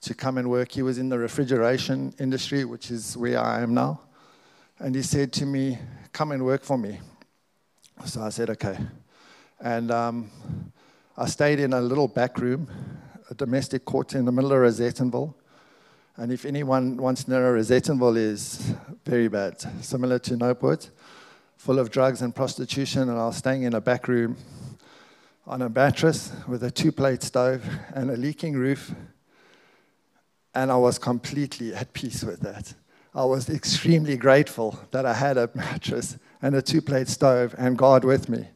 to 0.00 0.14
come 0.14 0.38
and 0.38 0.48
work. 0.48 0.72
He 0.72 0.82
was 0.82 0.98
in 0.98 1.08
the 1.08 1.18
refrigeration 1.18 2.14
industry, 2.18 2.64
which 2.64 2.90
is 2.90 3.16
where 3.16 3.40
I 3.40 3.60
am 3.60 3.74
now. 3.74 4.00
And 4.78 4.94
he 4.94 5.02
said 5.02 5.32
to 5.34 5.46
me, 5.46 5.78
Come 6.12 6.32
and 6.32 6.44
work 6.44 6.62
for 6.62 6.78
me. 6.78 7.00
So 8.04 8.22
I 8.22 8.28
said, 8.30 8.50
Okay. 8.50 8.78
And 9.60 9.90
um, 9.90 10.30
I 11.16 11.26
stayed 11.26 11.60
in 11.60 11.72
a 11.72 11.80
little 11.80 12.08
back 12.08 12.38
room, 12.38 12.68
a 13.30 13.34
domestic 13.34 13.84
court 13.84 14.14
in 14.14 14.24
the 14.24 14.32
middle 14.32 14.52
of 14.52 14.58
Rosettenville. 14.58 15.34
And 16.16 16.32
if 16.32 16.44
anyone 16.44 16.96
wants 16.96 17.24
to 17.24 17.30
know, 17.30 17.40
Rosettenville 17.40 18.16
is 18.16 18.74
very 19.04 19.28
bad, 19.28 19.60
similar 19.82 20.18
to 20.20 20.34
Noput, 20.34 20.90
full 21.56 21.78
of 21.78 21.90
drugs 21.90 22.22
and 22.22 22.34
prostitution. 22.34 23.02
And 23.02 23.12
I 23.12 23.26
was 23.26 23.36
staying 23.36 23.62
in 23.62 23.74
a 23.74 23.80
back 23.80 24.08
room 24.08 24.36
on 25.46 25.62
a 25.62 25.68
mattress 25.68 26.32
with 26.46 26.62
a 26.62 26.70
two 26.70 26.92
plate 26.92 27.22
stove 27.22 27.64
and 27.94 28.10
a 28.10 28.16
leaking 28.16 28.54
roof. 28.54 28.94
And 30.54 30.70
I 30.70 30.76
was 30.76 30.98
completely 30.98 31.74
at 31.74 31.92
peace 31.92 32.24
with 32.24 32.40
that. 32.40 32.74
I 33.14 33.24
was 33.24 33.48
extremely 33.48 34.18
grateful 34.18 34.78
that 34.90 35.06
I 35.06 35.14
had 35.14 35.38
a 35.38 35.48
mattress 35.54 36.18
and 36.42 36.54
a 36.54 36.60
two 36.60 36.82
plate 36.82 37.08
stove 37.08 37.54
and 37.56 37.78
God 37.78 38.04
with 38.04 38.28
me. 38.28 38.48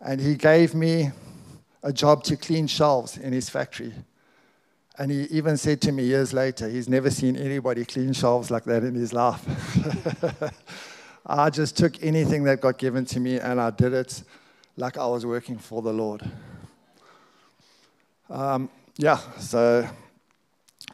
And 0.00 0.20
He 0.20 0.34
gave 0.34 0.74
me 0.74 1.10
a 1.82 1.92
job 1.92 2.24
to 2.24 2.36
clean 2.36 2.66
shelves 2.66 3.16
in 3.16 3.32
His 3.32 3.48
factory. 3.48 3.92
And 4.98 5.10
He 5.10 5.22
even 5.24 5.56
said 5.56 5.80
to 5.82 5.92
me 5.92 6.04
years 6.04 6.32
later, 6.32 6.68
He's 6.68 6.88
never 6.88 7.10
seen 7.10 7.36
anybody 7.36 7.84
clean 7.84 8.12
shelves 8.12 8.50
like 8.50 8.64
that 8.64 8.82
in 8.84 8.94
His 8.94 9.12
life. 9.12 9.44
I 11.26 11.50
just 11.50 11.76
took 11.76 12.02
anything 12.02 12.44
that 12.44 12.60
got 12.60 12.78
given 12.78 13.04
to 13.06 13.20
me 13.20 13.38
and 13.38 13.60
I 13.60 13.70
did 13.70 13.92
it 13.92 14.22
like 14.76 14.96
I 14.96 15.06
was 15.06 15.26
working 15.26 15.58
for 15.58 15.82
the 15.82 15.92
Lord. 15.92 16.22
Um, 18.30 18.70
yeah, 18.96 19.18
so 19.38 19.88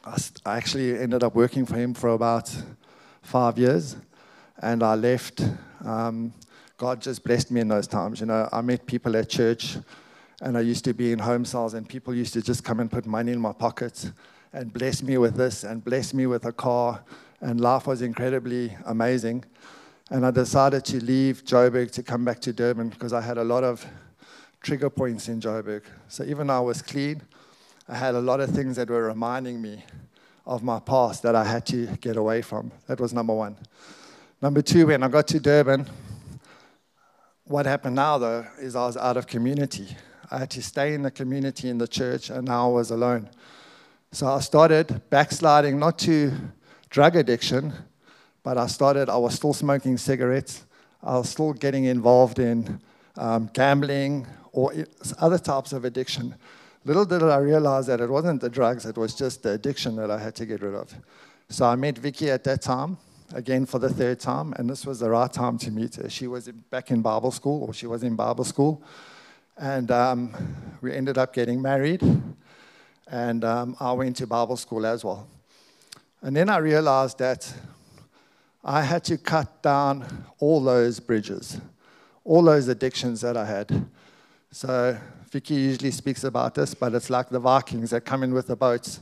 I 0.05 0.57
actually 0.57 0.97
ended 0.97 1.23
up 1.23 1.35
working 1.35 1.65
for 1.65 1.75
him 1.75 1.93
for 1.93 2.09
about 2.09 2.53
five 3.21 3.57
years, 3.57 3.95
and 4.61 4.81
I 4.81 4.95
left. 4.95 5.41
Um, 5.83 6.33
God 6.77 7.01
just 7.01 7.23
blessed 7.23 7.49
me 7.49 7.61
in 7.61 7.67
those 7.67 7.87
times. 7.87 8.19
You 8.19 8.27
know, 8.27 8.47
I 8.51 8.61
met 8.61 8.85
people 8.85 9.17
at 9.17 9.29
church, 9.29 9.77
and 10.41 10.55
I 10.55 10.61
used 10.61 10.85
to 10.85 10.93
be 10.93 11.11
in 11.11 11.17
home 11.17 11.43
cells, 11.43 11.73
and 11.73 11.89
people 11.89 12.13
used 12.13 12.33
to 12.33 12.41
just 12.41 12.63
come 12.63 12.79
and 12.79 12.91
put 12.91 13.07
money 13.07 13.31
in 13.31 13.39
my 13.39 13.51
pockets 13.51 14.11
and 14.53 14.71
bless 14.71 15.01
me 15.01 15.17
with 15.17 15.35
this 15.35 15.63
and 15.63 15.83
bless 15.83 16.13
me 16.13 16.27
with 16.27 16.45
a 16.45 16.51
car, 16.51 17.03
and 17.41 17.59
life 17.59 17.87
was 17.87 18.03
incredibly 18.03 18.77
amazing. 18.85 19.43
And 20.11 20.23
I 20.23 20.29
decided 20.29 20.85
to 20.85 21.03
leave 21.03 21.43
Joburg 21.43 21.91
to 21.91 22.03
come 22.03 22.23
back 22.23 22.39
to 22.41 22.53
Durban 22.53 22.89
because 22.89 23.11
I 23.11 23.21
had 23.21 23.39
a 23.39 23.43
lot 23.43 23.63
of 23.63 23.83
trigger 24.61 24.91
points 24.91 25.27
in 25.29 25.41
Joburg. 25.41 25.81
So 26.07 26.23
even 26.25 26.47
though 26.47 26.57
I 26.57 26.59
was 26.59 26.83
clean, 26.83 27.23
I 27.89 27.95
had 27.95 28.13
a 28.13 28.21
lot 28.21 28.39
of 28.39 28.51
things 28.51 28.75
that 28.75 28.89
were 28.89 29.03
reminding 29.03 29.61
me 29.61 29.83
of 30.45 30.61
my 30.61 30.79
past 30.79 31.23
that 31.23 31.35
I 31.35 31.43
had 31.43 31.65
to 31.67 31.87
get 31.97 32.17
away 32.17 32.43
from. 32.43 32.71
That 32.85 32.99
was 32.99 33.13
number 33.13 33.33
one. 33.33 33.57
Number 34.41 34.61
two, 34.61 34.87
when 34.87 35.01
I 35.01 35.07
got 35.07 35.27
to 35.29 35.39
Durban, 35.39 35.89
what 37.47 37.65
happened 37.65 37.95
now 37.95 38.17
though 38.17 38.45
is 38.59 38.75
I 38.75 38.85
was 38.85 38.97
out 38.97 39.17
of 39.17 39.27
community. 39.27 39.95
I 40.29 40.39
had 40.39 40.49
to 40.51 40.61
stay 40.61 40.93
in 40.93 41.03
the 41.03 41.11
community 41.11 41.69
in 41.69 41.77
the 41.77 41.87
church, 41.87 42.29
and 42.29 42.45
now 42.45 42.69
I 42.69 42.73
was 42.73 42.91
alone. 42.91 43.29
So 44.11 44.27
I 44.27 44.39
started 44.39 45.01
backsliding, 45.09 45.79
not 45.79 45.97
to 45.99 46.33
drug 46.89 47.15
addiction, 47.15 47.73
but 48.43 48.57
I 48.57 48.67
started, 48.67 49.09
I 49.09 49.17
was 49.17 49.35
still 49.35 49.53
smoking 49.53 49.97
cigarettes. 49.97 50.65
I 51.01 51.17
was 51.17 51.29
still 51.29 51.53
getting 51.53 51.85
involved 51.85 52.39
in 52.39 52.81
um, 53.17 53.49
gambling 53.53 54.27
or 54.51 54.73
other 55.19 55.37
types 55.37 55.71
of 55.71 55.85
addiction. 55.85 56.35
Little 56.83 57.05
did 57.05 57.23
I 57.23 57.37
realize 57.37 57.87
that 57.87 58.01
it 58.01 58.09
wasn't 58.09 58.41
the 58.41 58.49
drugs, 58.49 58.85
it 58.85 58.97
was 58.97 59.13
just 59.13 59.43
the 59.43 59.51
addiction 59.51 59.95
that 59.97 60.09
I 60.11 60.19
had 60.19 60.35
to 60.35 60.45
get 60.45 60.61
rid 60.61 60.73
of. 60.73 60.93
So 61.49 61.65
I 61.65 61.75
met 61.75 61.97
Vicky 61.97 62.29
at 62.29 62.43
that 62.45 62.61
time, 62.61 62.97
again 63.33 63.65
for 63.65 63.79
the 63.79 63.89
third 63.89 64.19
time, 64.19 64.53
and 64.57 64.69
this 64.69 64.85
was 64.85 64.99
the 64.99 65.09
right 65.09 65.31
time 65.31 65.57
to 65.59 65.71
meet 65.71 65.95
her. 65.95 66.09
She 66.09 66.27
was 66.27 66.47
back 66.69 66.91
in 66.91 67.01
Bible 67.01 67.31
school, 67.31 67.63
or 67.63 67.73
she 67.73 67.87
was 67.87 68.03
in 68.03 68.15
Bible 68.15 68.43
school, 68.43 68.81
and 69.57 69.91
um, 69.91 70.35
we 70.81 70.93
ended 70.93 71.17
up 71.17 71.33
getting 71.33 71.61
married, 71.61 72.01
and 73.07 73.43
um, 73.43 73.75
I 73.79 73.91
went 73.93 74.15
to 74.17 74.27
Bible 74.27 74.57
school 74.57 74.85
as 74.85 75.03
well. 75.03 75.27
And 76.21 76.35
then 76.35 76.49
I 76.49 76.57
realized 76.57 77.19
that 77.19 77.53
I 78.63 78.81
had 78.81 79.03
to 79.05 79.17
cut 79.17 79.61
down 79.61 80.25
all 80.39 80.61
those 80.63 80.99
bridges, 80.99 81.59
all 82.23 82.43
those 82.43 82.67
addictions 82.67 83.21
that 83.21 83.37
I 83.37 83.45
had. 83.45 83.85
So 84.51 84.97
Vicky 85.29 85.55
usually 85.55 85.91
speaks 85.91 86.23
about 86.23 86.55
this, 86.55 86.73
but 86.73 86.93
it's 86.93 87.09
like 87.09 87.29
the 87.29 87.39
Vikings 87.39 87.91
that 87.91 88.01
come 88.01 88.23
in 88.23 88.33
with 88.33 88.47
the 88.47 88.55
boats 88.55 88.99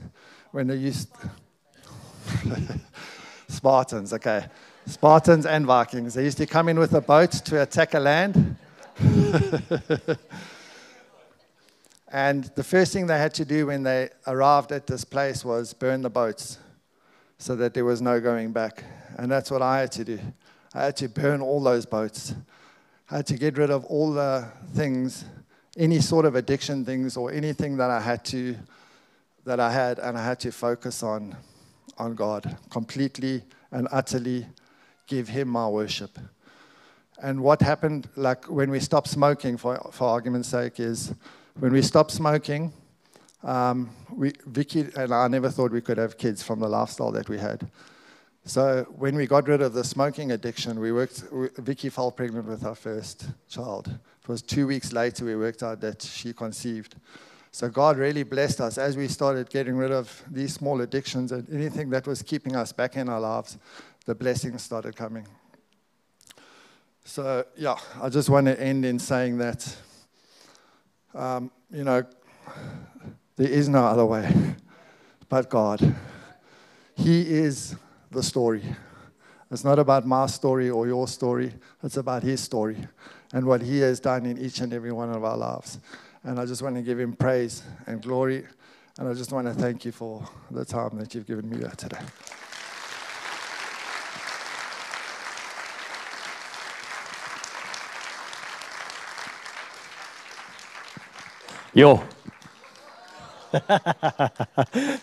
when 0.52 0.68
they 0.68 0.76
used 0.76 1.10
Spartans, 3.48 4.14
okay. 4.14 4.46
Spartans 4.86 5.46
and 5.46 5.66
Vikings. 5.66 6.14
They 6.14 6.24
used 6.24 6.38
to 6.38 6.46
come 6.46 6.70
in 6.70 6.80
with 6.80 6.94
a 6.94 7.02
boat 7.02 7.32
to 7.32 7.62
attack 7.62 7.94
a 7.94 8.00
land. 8.00 8.58
and 12.12 12.46
the 12.56 12.64
first 12.64 12.94
thing 12.94 13.08
they 13.08 13.18
had 13.18 13.34
to 13.36 13.46
do 13.46 13.68
when 13.68 13.84
they 13.84 14.10
arrived 14.28 14.72
at 14.72 14.88
this 14.88 15.04
place 15.04 15.44
was 15.44 15.74
burn 15.74 16.02
the 16.02 16.10
boats 16.10 16.60
so 17.38 17.56
that 17.56 17.74
there 17.74 17.86
was 17.86 18.02
no 18.02 18.20
going 18.20 18.52
back. 18.52 18.84
And 19.18 19.32
that's 19.32 19.52
what 19.52 19.62
I 19.62 19.80
had 19.80 19.92
to 19.94 20.04
do. 20.04 20.20
I 20.74 20.86
had 20.86 20.98
to 20.98 21.08
burn 21.10 21.42
all 21.42 21.62
those 21.64 21.86
boats. 21.86 22.36
I 23.10 23.18
had 23.18 23.28
to 23.28 23.38
get 23.38 23.58
rid 23.58 23.70
of 23.70 23.86
all 23.86 24.12
the 24.12 24.48
things, 24.74 25.26
any 25.78 26.00
sort 26.00 26.26
of 26.26 26.36
addiction 26.36 26.86
things 26.86 27.18
or 27.18 27.32
anything 27.32 27.78
that 27.78 27.90
I 27.90 28.02
had 28.02 28.26
to 28.26 28.56
that 29.46 29.60
I 29.60 29.72
had 29.72 30.00
and 30.00 30.18
I 30.18 30.26
had 30.26 30.40
to 30.40 30.52
focus 30.52 31.04
on 31.04 31.36
on 31.98 32.16
God 32.16 32.58
completely 32.70 33.44
and 33.72 33.88
utterly 33.92 34.48
give 35.08 35.28
him 35.28 35.48
my 35.48 35.68
worship. 35.68 36.18
And 37.22 37.42
what 37.42 37.62
happened 37.62 38.10
like 38.16 38.46
when 38.46 38.70
we 38.70 38.80
stopped 38.80 39.08
smoking 39.08 39.58
for 39.58 39.78
for 39.92 40.08
argument's 40.08 40.50
sake 40.50 40.80
is 40.80 41.14
when 41.60 41.72
we 41.72 41.82
stopped 41.82 42.12
smoking 42.12 42.74
um, 43.46 43.92
we, 44.12 44.34
Vicky 44.48 44.88
and 44.96 45.14
I 45.14 45.28
never 45.28 45.50
thought 45.50 45.72
we 45.72 45.82
could 45.82 45.98
have 45.98 46.18
kids 46.18 46.42
from 46.42 46.60
the 46.60 46.68
lifestyle 46.68 47.12
that 47.12 47.30
we 47.30 47.38
had. 47.38 47.70
So 48.44 48.86
when 48.98 49.16
we 49.16 49.28
got 49.28 49.48
rid 49.48 49.62
of 49.62 49.74
the 49.74 49.84
smoking 49.84 50.32
addiction, 50.32 50.80
we 50.80 50.92
worked. 50.92 51.24
Vicky 51.58 51.90
fell 51.90 52.12
pregnant 52.12 52.48
with 52.48 52.66
our 52.66 52.76
first 52.76 53.28
child. 53.48 53.88
It 53.88 54.28
was 54.28 54.42
two 54.42 54.68
weeks 54.68 54.94
later 54.94 55.26
we 55.26 55.36
worked 55.36 55.64
out 55.64 55.82
that 55.82 56.02
she 56.02 56.34
conceived. 56.34 56.96
So 57.56 57.70
God 57.70 57.98
really 57.98 58.24
blessed 58.24 58.60
us 58.60 58.78
as 58.78 58.98
we 58.98 59.08
started 59.08 59.50
getting 59.50 59.78
rid 59.78 59.90
of 59.90 60.26
these 60.30 60.54
small 60.54 60.82
addictions 60.82 61.32
and 61.32 61.48
anything 61.50 61.90
that 61.92 62.06
was 62.06 62.22
keeping 62.22 62.54
us 62.54 62.74
back 62.74 62.98
in 62.98 63.08
our 63.08 63.22
lives. 63.22 63.58
The 64.06 64.14
blessings 64.14 64.62
started 64.62 64.94
coming. 64.94 65.26
So 67.06 67.46
yeah, 67.56 67.78
I 68.02 68.10
just 68.10 68.30
want 68.30 68.48
to 68.48 68.62
end 68.62 68.84
in 68.84 69.00
saying 69.00 69.38
that, 69.38 69.74
um, 71.14 71.50
you 71.72 71.86
know, 71.86 72.04
there 73.38 73.48
is 73.48 73.70
no 73.70 73.86
other 73.86 74.06
way 74.06 74.30
but 75.30 75.50
God. 75.50 75.96
He 76.98 77.22
is 77.22 77.78
the 78.12 78.22
story. 78.22 78.64
It's 79.50 79.64
not 79.64 79.80
about 79.80 80.06
my 80.06 80.26
story 80.26 80.70
or 80.70 80.88
your 80.88 81.08
story, 81.08 81.54
it's 81.82 81.96
about 81.96 82.22
His 82.22 82.42
story 82.42 82.86
and 83.32 83.46
what 83.46 83.62
He 83.62 83.80
has 83.80 84.02
done 84.02 84.26
in 84.26 84.38
each 84.38 84.60
and 84.60 84.74
every 84.74 84.92
one 84.92 85.10
of 85.10 85.24
our 85.24 85.38
lives. 85.38 85.80
And 86.26 86.40
I 86.40 86.46
just 86.48 86.64
want 86.64 86.76
to 86.76 86.82
give 86.82 87.00
Him 87.00 87.14
praise 87.14 87.62
and 87.86 88.02
glory. 88.02 88.48
And 88.98 89.08
I 89.08 89.14
just 89.14 89.32
want 89.32 89.46
to 89.46 89.54
thank 89.54 89.86
you 89.86 89.92
for 89.92 90.28
the 90.50 90.66
time 90.66 90.98
that 90.98 91.14
you've 91.14 91.28
given 91.28 91.48
me 91.48 91.60
today. 91.78 92.00
Yo. 101.76 102.04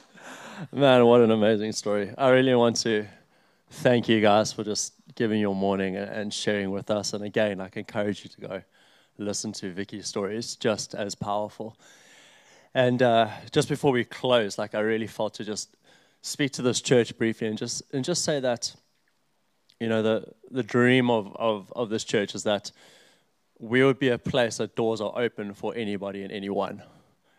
Man, 0.73 1.07
what 1.07 1.21
an 1.21 1.31
amazing 1.31 1.71
story. 1.71 2.13
I 2.19 2.31
really 2.31 2.55
want 2.57 2.77
to 2.79 3.07
thank 3.71 4.09
you 4.09 4.21
guys 4.21 4.53
for 4.53 4.65
just 4.65 4.95
giving 5.15 5.41
your 5.41 5.55
morning 5.55 5.97
and 5.97 6.35
sharing 6.35 6.73
with 6.73 6.91
us. 6.91 7.13
And 7.13 7.23
again, 7.23 7.61
I 7.61 7.69
encourage 7.77 8.25
you 8.25 8.31
to 8.31 8.41
go 8.41 8.63
listen 9.18 9.53
to 9.53 9.70
Vicky's 9.70 10.07
story. 10.07 10.37
It's 10.37 10.57
just 10.57 10.94
as 10.94 11.14
powerful. 11.14 11.77
And 12.75 13.03
uh, 13.03 13.29
just 13.51 13.68
before 13.68 13.92
we 13.92 14.05
close, 14.05 14.59
like 14.59 14.75
I 14.75 14.81
really 14.81 15.07
felt 15.07 15.35
to 15.35 15.44
just 15.44 15.77
speak 16.22 16.53
to 16.53 16.62
this 16.62 16.81
church 16.81 17.16
briefly 17.18 17.48
and 17.48 17.59
just 17.59 17.83
and 17.92 18.05
just 18.05 18.25
say 18.25 18.40
that, 18.40 18.75
you 19.79 19.88
know, 19.88 20.03
the 20.03 20.27
the 20.51 20.62
dream 20.62 21.11
of, 21.11 21.35
of, 21.37 21.72
of 21.77 21.90
this 21.90 22.05
church 22.05 22.35
is 22.35 22.44
that 22.44 22.72
we 23.59 23.85
would 23.85 23.98
be 23.98 24.09
a 24.09 24.18
place 24.18 24.57
that 24.57 24.75
doors 24.75 25.01
are 25.01 25.12
open 25.16 25.55
for 25.55 25.75
anybody 25.77 26.22
and 26.22 26.33
anyone. 26.33 26.83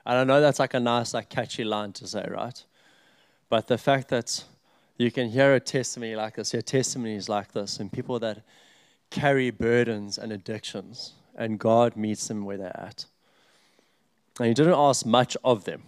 And 0.06 0.18
I 0.20 0.24
know 0.24 0.42
that's 0.42 0.60
like 0.60 0.74
a 0.74 0.80
nice, 0.80 1.14
like 1.14 1.30
catchy 1.30 1.64
line 1.64 1.94
to 1.94 2.08
say, 2.08 2.26
right? 2.30 2.64
But 3.50 3.68
the 3.68 3.78
fact 3.78 4.10
that 4.10 4.44
you 4.98 5.12
can 5.12 5.30
hear 5.30 5.54
a 5.54 5.60
testimony 5.60 6.16
like 6.16 6.36
this, 6.36 6.52
hear 6.52 6.62
testimonies 6.62 7.28
like 7.28 7.52
this, 7.54 7.80
and 7.80 7.92
people 7.92 8.20
that 8.20 8.44
carry 9.10 9.50
burdens 9.50 10.18
and 10.18 10.32
addictions, 10.32 11.14
and 11.36 11.60
God 11.60 11.96
meets 11.96 12.28
them 12.28 12.46
where 12.46 12.58
they're 12.58 12.80
at. 12.80 13.06
And 14.40 14.48
He 14.48 14.54
didn't 14.54 14.74
ask 14.74 15.06
much 15.06 15.38
of 15.44 15.66
them. 15.66 15.84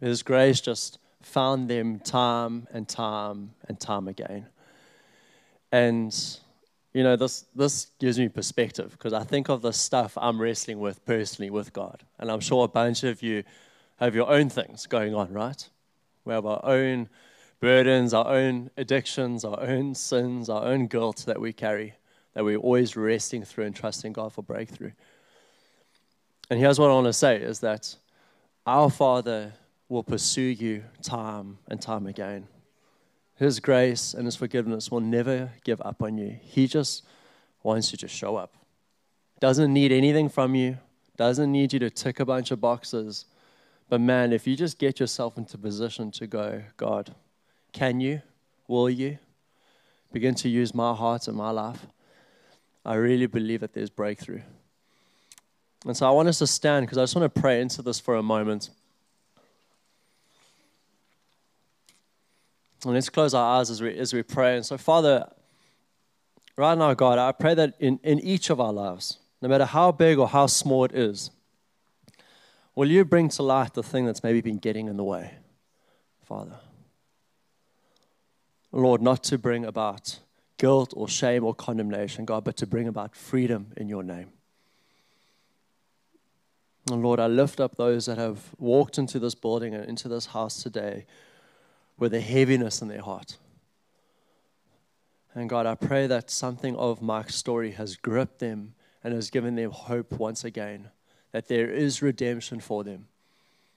His 0.00 0.22
grace 0.22 0.60
just 0.60 0.98
found 1.22 1.68
them 1.68 1.98
time 2.00 2.66
and 2.72 2.88
time 2.88 3.52
and 3.68 3.80
time 3.80 4.08
again. 4.08 4.46
And 5.72 6.14
you 6.94 7.02
know, 7.02 7.16
this, 7.16 7.44
this 7.56 7.88
gives 7.98 8.18
me 8.18 8.28
perspective 8.28 8.92
because 8.92 9.12
I 9.12 9.24
think 9.24 9.48
of 9.48 9.62
the 9.62 9.72
stuff 9.72 10.16
I'm 10.16 10.40
wrestling 10.40 10.78
with 10.78 11.04
personally 11.04 11.50
with 11.50 11.72
God. 11.72 12.04
And 12.18 12.30
I'm 12.30 12.40
sure 12.40 12.64
a 12.64 12.68
bunch 12.68 13.02
of 13.02 13.20
you 13.20 13.42
have 13.96 14.14
your 14.14 14.30
own 14.30 14.48
things 14.48 14.86
going 14.86 15.12
on, 15.12 15.32
right? 15.32 15.68
We 16.24 16.32
have 16.32 16.46
our 16.46 16.64
own 16.64 17.08
burdens, 17.58 18.14
our 18.14 18.28
own 18.28 18.70
addictions, 18.76 19.44
our 19.44 19.60
own 19.60 19.96
sins, 19.96 20.48
our 20.48 20.64
own 20.64 20.86
guilt 20.86 21.24
that 21.26 21.40
we 21.40 21.52
carry, 21.52 21.94
that 22.34 22.44
we're 22.44 22.58
always 22.58 22.96
resting 22.96 23.44
through 23.44 23.64
and 23.64 23.74
trusting 23.74 24.12
God 24.12 24.32
for 24.32 24.42
breakthrough. 24.42 24.92
And 26.50 26.60
here's 26.60 26.78
what 26.78 26.90
I 26.90 26.94
want 26.94 27.06
to 27.06 27.12
say 27.12 27.36
is 27.36 27.60
that 27.60 27.96
our 28.66 28.90
Father 28.90 29.52
will 29.88 30.02
pursue 30.02 30.42
you 30.42 30.84
time 31.02 31.58
and 31.68 31.80
time 31.80 32.06
again. 32.06 32.46
His 33.36 33.60
grace 33.60 34.14
and 34.14 34.26
His 34.26 34.36
forgiveness 34.36 34.90
will 34.90 35.00
never 35.00 35.50
give 35.64 35.80
up 35.82 36.02
on 36.02 36.18
you. 36.18 36.38
He 36.42 36.66
just 36.66 37.04
wants 37.62 37.92
you 37.92 37.98
to 37.98 38.08
show 38.08 38.36
up. 38.36 38.54
Doesn't 39.40 39.72
need 39.72 39.92
anything 39.92 40.28
from 40.28 40.54
you, 40.54 40.78
doesn't 41.16 41.50
need 41.50 41.72
you 41.72 41.78
to 41.80 41.90
tick 41.90 42.20
a 42.20 42.24
bunch 42.24 42.50
of 42.50 42.60
boxes. 42.60 43.26
But 43.88 44.00
man, 44.00 44.32
if 44.32 44.46
you 44.46 44.56
just 44.56 44.78
get 44.78 44.98
yourself 44.98 45.36
into 45.36 45.58
position 45.58 46.10
to 46.12 46.26
go, 46.26 46.62
God, 46.76 47.14
can 47.72 48.00
you? 48.00 48.22
Will 48.66 48.88
you? 48.88 49.18
Begin 50.12 50.34
to 50.36 50.48
use 50.48 50.74
my 50.74 50.94
heart 50.94 51.28
and 51.28 51.36
my 51.36 51.50
life. 51.50 51.86
I 52.84 52.94
really 52.94 53.26
believe 53.26 53.60
that 53.60 53.72
there's 53.72 53.90
breakthrough. 53.90 54.42
And 55.86 55.96
so 55.96 56.06
I 56.06 56.10
want 56.10 56.28
us 56.28 56.38
to 56.38 56.46
stand 56.46 56.86
because 56.86 56.98
I 56.98 57.02
just 57.02 57.14
want 57.14 57.32
to 57.32 57.40
pray 57.40 57.60
into 57.60 57.82
this 57.82 58.00
for 58.00 58.16
a 58.16 58.22
moment. 58.22 58.70
And 62.84 62.94
let's 62.94 63.08
close 63.08 63.32
our 63.34 63.58
eyes 63.60 63.70
as 63.70 63.80
we, 63.80 63.96
as 63.96 64.12
we 64.12 64.22
pray. 64.22 64.56
And 64.56 64.64
so, 64.64 64.76
Father, 64.76 65.26
right 66.56 66.76
now, 66.76 66.92
God, 66.94 67.18
I 67.18 67.32
pray 67.32 67.54
that 67.54 67.74
in, 67.80 67.98
in 68.02 68.20
each 68.20 68.50
of 68.50 68.60
our 68.60 68.72
lives, 68.72 69.18
no 69.40 69.48
matter 69.48 69.64
how 69.64 69.92
big 69.92 70.18
or 70.18 70.28
how 70.28 70.46
small 70.46 70.84
it 70.84 70.92
is, 70.94 71.30
will 72.74 72.90
you 72.90 73.04
bring 73.04 73.28
to 73.30 73.42
light 73.42 73.74
the 73.74 73.82
thing 73.82 74.04
that's 74.04 74.22
maybe 74.22 74.40
been 74.40 74.58
getting 74.58 74.88
in 74.88 74.96
the 74.96 75.04
way, 75.04 75.34
Father? 76.22 76.56
Lord, 78.72 79.00
not 79.00 79.22
to 79.24 79.38
bring 79.38 79.64
about 79.64 80.18
guilt 80.58 80.92
or 80.96 81.08
shame 81.08 81.44
or 81.44 81.54
condemnation, 81.54 82.24
God, 82.24 82.44
but 82.44 82.56
to 82.58 82.66
bring 82.66 82.88
about 82.88 83.16
freedom 83.16 83.72
in 83.76 83.88
your 83.88 84.02
name. 84.02 84.32
And 86.90 87.02
Lord, 87.02 87.18
I 87.18 87.26
lift 87.26 87.60
up 87.60 87.76
those 87.76 88.06
that 88.06 88.18
have 88.18 88.54
walked 88.58 88.98
into 88.98 89.18
this 89.18 89.34
building 89.34 89.74
and 89.74 89.84
into 89.84 90.08
this 90.08 90.26
house 90.26 90.62
today 90.62 91.06
with 91.98 92.12
a 92.12 92.20
heaviness 92.20 92.82
in 92.82 92.88
their 92.88 93.00
heart. 93.00 93.38
And 95.34 95.48
God, 95.48 95.66
I 95.66 95.74
pray 95.74 96.06
that 96.06 96.30
something 96.30 96.76
of 96.76 97.02
Mark's 97.02 97.34
story 97.34 97.72
has 97.72 97.96
gripped 97.96 98.38
them 98.38 98.74
and 99.02 99.14
has 99.14 99.30
given 99.30 99.56
them 99.56 99.70
hope 99.70 100.12
once 100.12 100.44
again 100.44 100.90
that 101.32 101.48
there 101.48 101.68
is 101.68 102.00
redemption 102.00 102.60
for 102.60 102.84
them, 102.84 103.06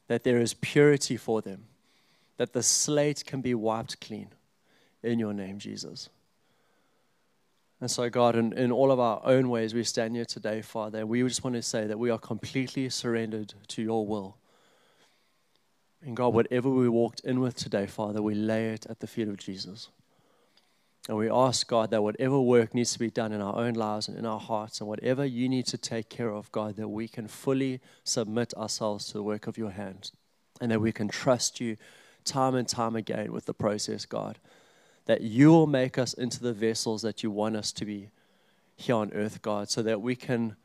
that 0.08 0.24
there 0.24 0.38
is 0.38 0.54
purity 0.54 1.18
for 1.18 1.42
them, 1.42 1.66
that 2.38 2.54
the 2.54 2.62
slate 2.62 3.26
can 3.26 3.42
be 3.42 3.56
wiped 3.56 4.00
clean 4.00 4.30
in 5.02 5.18
your 5.18 5.34
name, 5.34 5.58
Jesus. 5.58 6.10
And 7.80 7.92
so, 7.92 8.10
God, 8.10 8.36
in, 8.36 8.54
in 8.54 8.72
all 8.72 8.92
of 8.92 9.00
our 9.00 9.22
own 9.24 9.50
ways, 9.50 9.74
we 9.74 9.84
stand 9.84 10.16
here 10.16 10.26
today, 10.26 10.62
Father, 10.62 11.06
we 11.06 11.22
just 11.22 11.44
want 11.44 11.56
to 11.56 11.62
say 11.62 11.86
that 11.86 12.00
we 12.00 12.10
are 12.10 12.18
completely 12.18 12.90
surrendered 12.90 13.54
to 13.68 13.84
your 13.84 14.06
will. 14.06 14.38
And 16.02 16.16
God, 16.16 16.34
whatever 16.34 16.70
we 16.70 16.90
walked 16.90 17.20
in 17.20 17.40
with 17.40 17.56
today, 17.56 17.86
Father, 17.86 18.22
we 18.22 18.34
lay 18.34 18.70
it 18.70 18.88
at 18.88 19.00
the 19.00 19.08
feet 19.08 19.28
of 19.28 19.38
Jesus. 19.38 19.90
And 21.08 21.18
we 21.18 21.30
ask, 21.30 21.68
God, 21.68 21.92
that 21.92 22.02
whatever 22.02 22.42
work 22.42 22.74
needs 22.74 22.94
to 22.94 23.00
be 23.00 23.12
done 23.12 23.32
in 23.32 23.42
our 23.42 23.56
own 23.56 23.74
lives 23.74 24.08
and 24.08 24.18
in 24.18 24.26
our 24.26 24.40
hearts, 24.40 24.82
and 24.82 24.90
whatever 24.90 25.24
you 25.24 25.48
need 25.48 25.68
to 25.68 25.78
take 25.78 26.10
care 26.10 26.32
of, 26.32 26.52
God, 26.52 26.76
that 26.78 26.90
we 26.90 27.08
can 27.08 27.28
fully 27.28 27.80
submit 28.04 28.54
ourselves 28.56 29.06
to 29.08 29.14
the 29.14 29.24
work 29.24 29.46
of 29.46 29.58
your 29.58 29.72
hands, 29.72 30.12
and 30.60 30.72
that 30.72 30.82
we 30.82 30.92
can 30.92 31.08
trust 31.08 31.62
you 31.62 31.78
time 32.26 32.56
and 32.56 32.68
time 32.68 32.96
again 32.96 33.32
with 33.32 33.46
the 33.46 33.54
process, 33.54 34.06
God 34.06 34.40
that 35.08 35.22
you 35.22 35.50
will 35.50 35.68
make 35.68 35.98
us 35.98 36.14
into 36.14 36.42
the 36.42 36.54
vessels 36.54 37.02
that 37.02 37.24
you 37.24 37.32
want 37.32 37.56
us 37.56 37.72
to 37.72 37.86
be 37.86 38.10
here 38.76 38.96
on 38.96 39.12
earth, 39.14 39.42
God, 39.42 39.70
so 39.70 39.82
that 39.82 40.02
we 40.02 40.16
can 40.16 40.56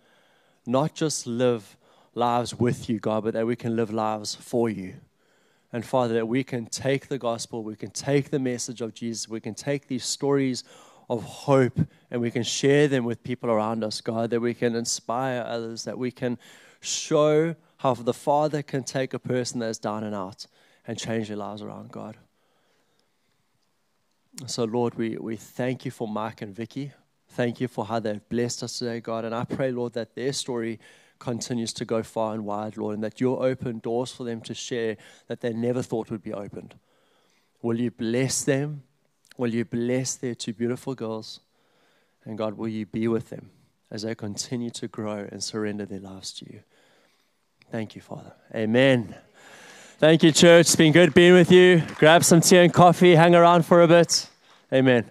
not 0.66 0.94
just 0.94 1.26
live 1.26 1.76
lives 2.14 2.54
with 2.54 2.90
you, 2.90 2.98
God, 2.98 3.24
but 3.24 3.34
that 3.34 3.46
we 3.46 3.56
can 3.56 3.74
live 3.76 3.90
lives 3.90 4.34
for 4.34 4.68
you. 4.68 4.94
And 5.72 5.84
Father, 5.84 6.14
that 6.14 6.28
we 6.28 6.44
can 6.44 6.66
take 6.66 7.08
the 7.08 7.18
gospel, 7.18 7.62
we 7.62 7.76
can 7.76 7.90
take 7.90 8.30
the 8.30 8.38
message 8.38 8.80
of 8.80 8.92
Jesus, 8.92 9.28
we 9.28 9.40
can 9.40 9.54
take 9.54 9.86
these 9.86 10.04
stories 10.04 10.64
of 11.08 11.22
hope 11.22 11.78
and 12.10 12.20
we 12.20 12.30
can 12.30 12.42
share 12.42 12.88
them 12.88 13.04
with 13.04 13.22
people 13.22 13.48
around 13.48 13.82
us, 13.84 14.00
God, 14.00 14.30
that 14.30 14.40
we 14.40 14.54
can 14.54 14.74
inspire 14.74 15.42
others, 15.46 15.84
that 15.84 15.96
we 15.96 16.10
can 16.10 16.36
show 16.80 17.54
how 17.78 17.94
the 17.94 18.12
Father 18.12 18.62
can 18.62 18.82
take 18.82 19.14
a 19.14 19.18
person 19.18 19.60
that's 19.60 19.78
down 19.78 20.04
and 20.04 20.14
out 20.14 20.46
and 20.86 20.98
change 20.98 21.28
their 21.28 21.36
lives 21.36 21.62
around, 21.62 21.92
God. 21.92 22.16
So, 24.46 24.64
Lord, 24.64 24.94
we, 24.94 25.16
we 25.18 25.36
thank 25.36 25.84
you 25.84 25.90
for 25.90 26.08
Mark 26.08 26.40
and 26.40 26.54
Vicky. 26.54 26.92
Thank 27.28 27.60
you 27.60 27.68
for 27.68 27.84
how 27.84 28.00
they've 28.00 28.28
blessed 28.28 28.62
us 28.62 28.78
today, 28.78 29.00
God. 29.00 29.24
And 29.24 29.34
I 29.34 29.44
pray, 29.44 29.70
Lord, 29.70 29.92
that 29.92 30.14
their 30.14 30.32
story 30.32 30.80
continues 31.18 31.72
to 31.74 31.84
go 31.84 32.02
far 32.02 32.34
and 32.34 32.44
wide, 32.44 32.76
Lord, 32.76 32.94
and 32.94 33.04
that 33.04 33.20
you'll 33.20 33.42
open 33.42 33.78
doors 33.78 34.10
for 34.10 34.24
them 34.24 34.40
to 34.42 34.54
share 34.54 34.96
that 35.28 35.40
they 35.40 35.52
never 35.52 35.82
thought 35.82 36.10
would 36.10 36.22
be 36.22 36.32
opened. 36.32 36.74
Will 37.60 37.78
you 37.78 37.90
bless 37.90 38.42
them? 38.42 38.82
Will 39.36 39.54
you 39.54 39.64
bless 39.64 40.16
their 40.16 40.34
two 40.34 40.52
beautiful 40.52 40.94
girls? 40.94 41.40
And 42.24 42.36
God, 42.38 42.54
will 42.54 42.68
you 42.68 42.86
be 42.86 43.08
with 43.08 43.28
them 43.30 43.50
as 43.90 44.02
they 44.02 44.14
continue 44.14 44.70
to 44.70 44.88
grow 44.88 45.28
and 45.30 45.42
surrender 45.42 45.86
their 45.86 46.00
lives 46.00 46.32
to 46.34 46.46
you? 46.50 46.60
Thank 47.70 47.94
you, 47.94 48.00
Father. 48.00 48.32
Amen. 48.54 49.14
Thank 50.02 50.24
you, 50.24 50.32
church. 50.32 50.62
It's 50.62 50.74
been 50.74 50.92
good 50.92 51.14
being 51.14 51.32
with 51.32 51.52
you. 51.52 51.80
Grab 51.94 52.24
some 52.24 52.40
tea 52.40 52.56
and 52.56 52.74
coffee, 52.74 53.14
hang 53.14 53.36
around 53.36 53.64
for 53.64 53.82
a 53.82 53.86
bit. 53.86 54.28
Amen. 54.72 55.08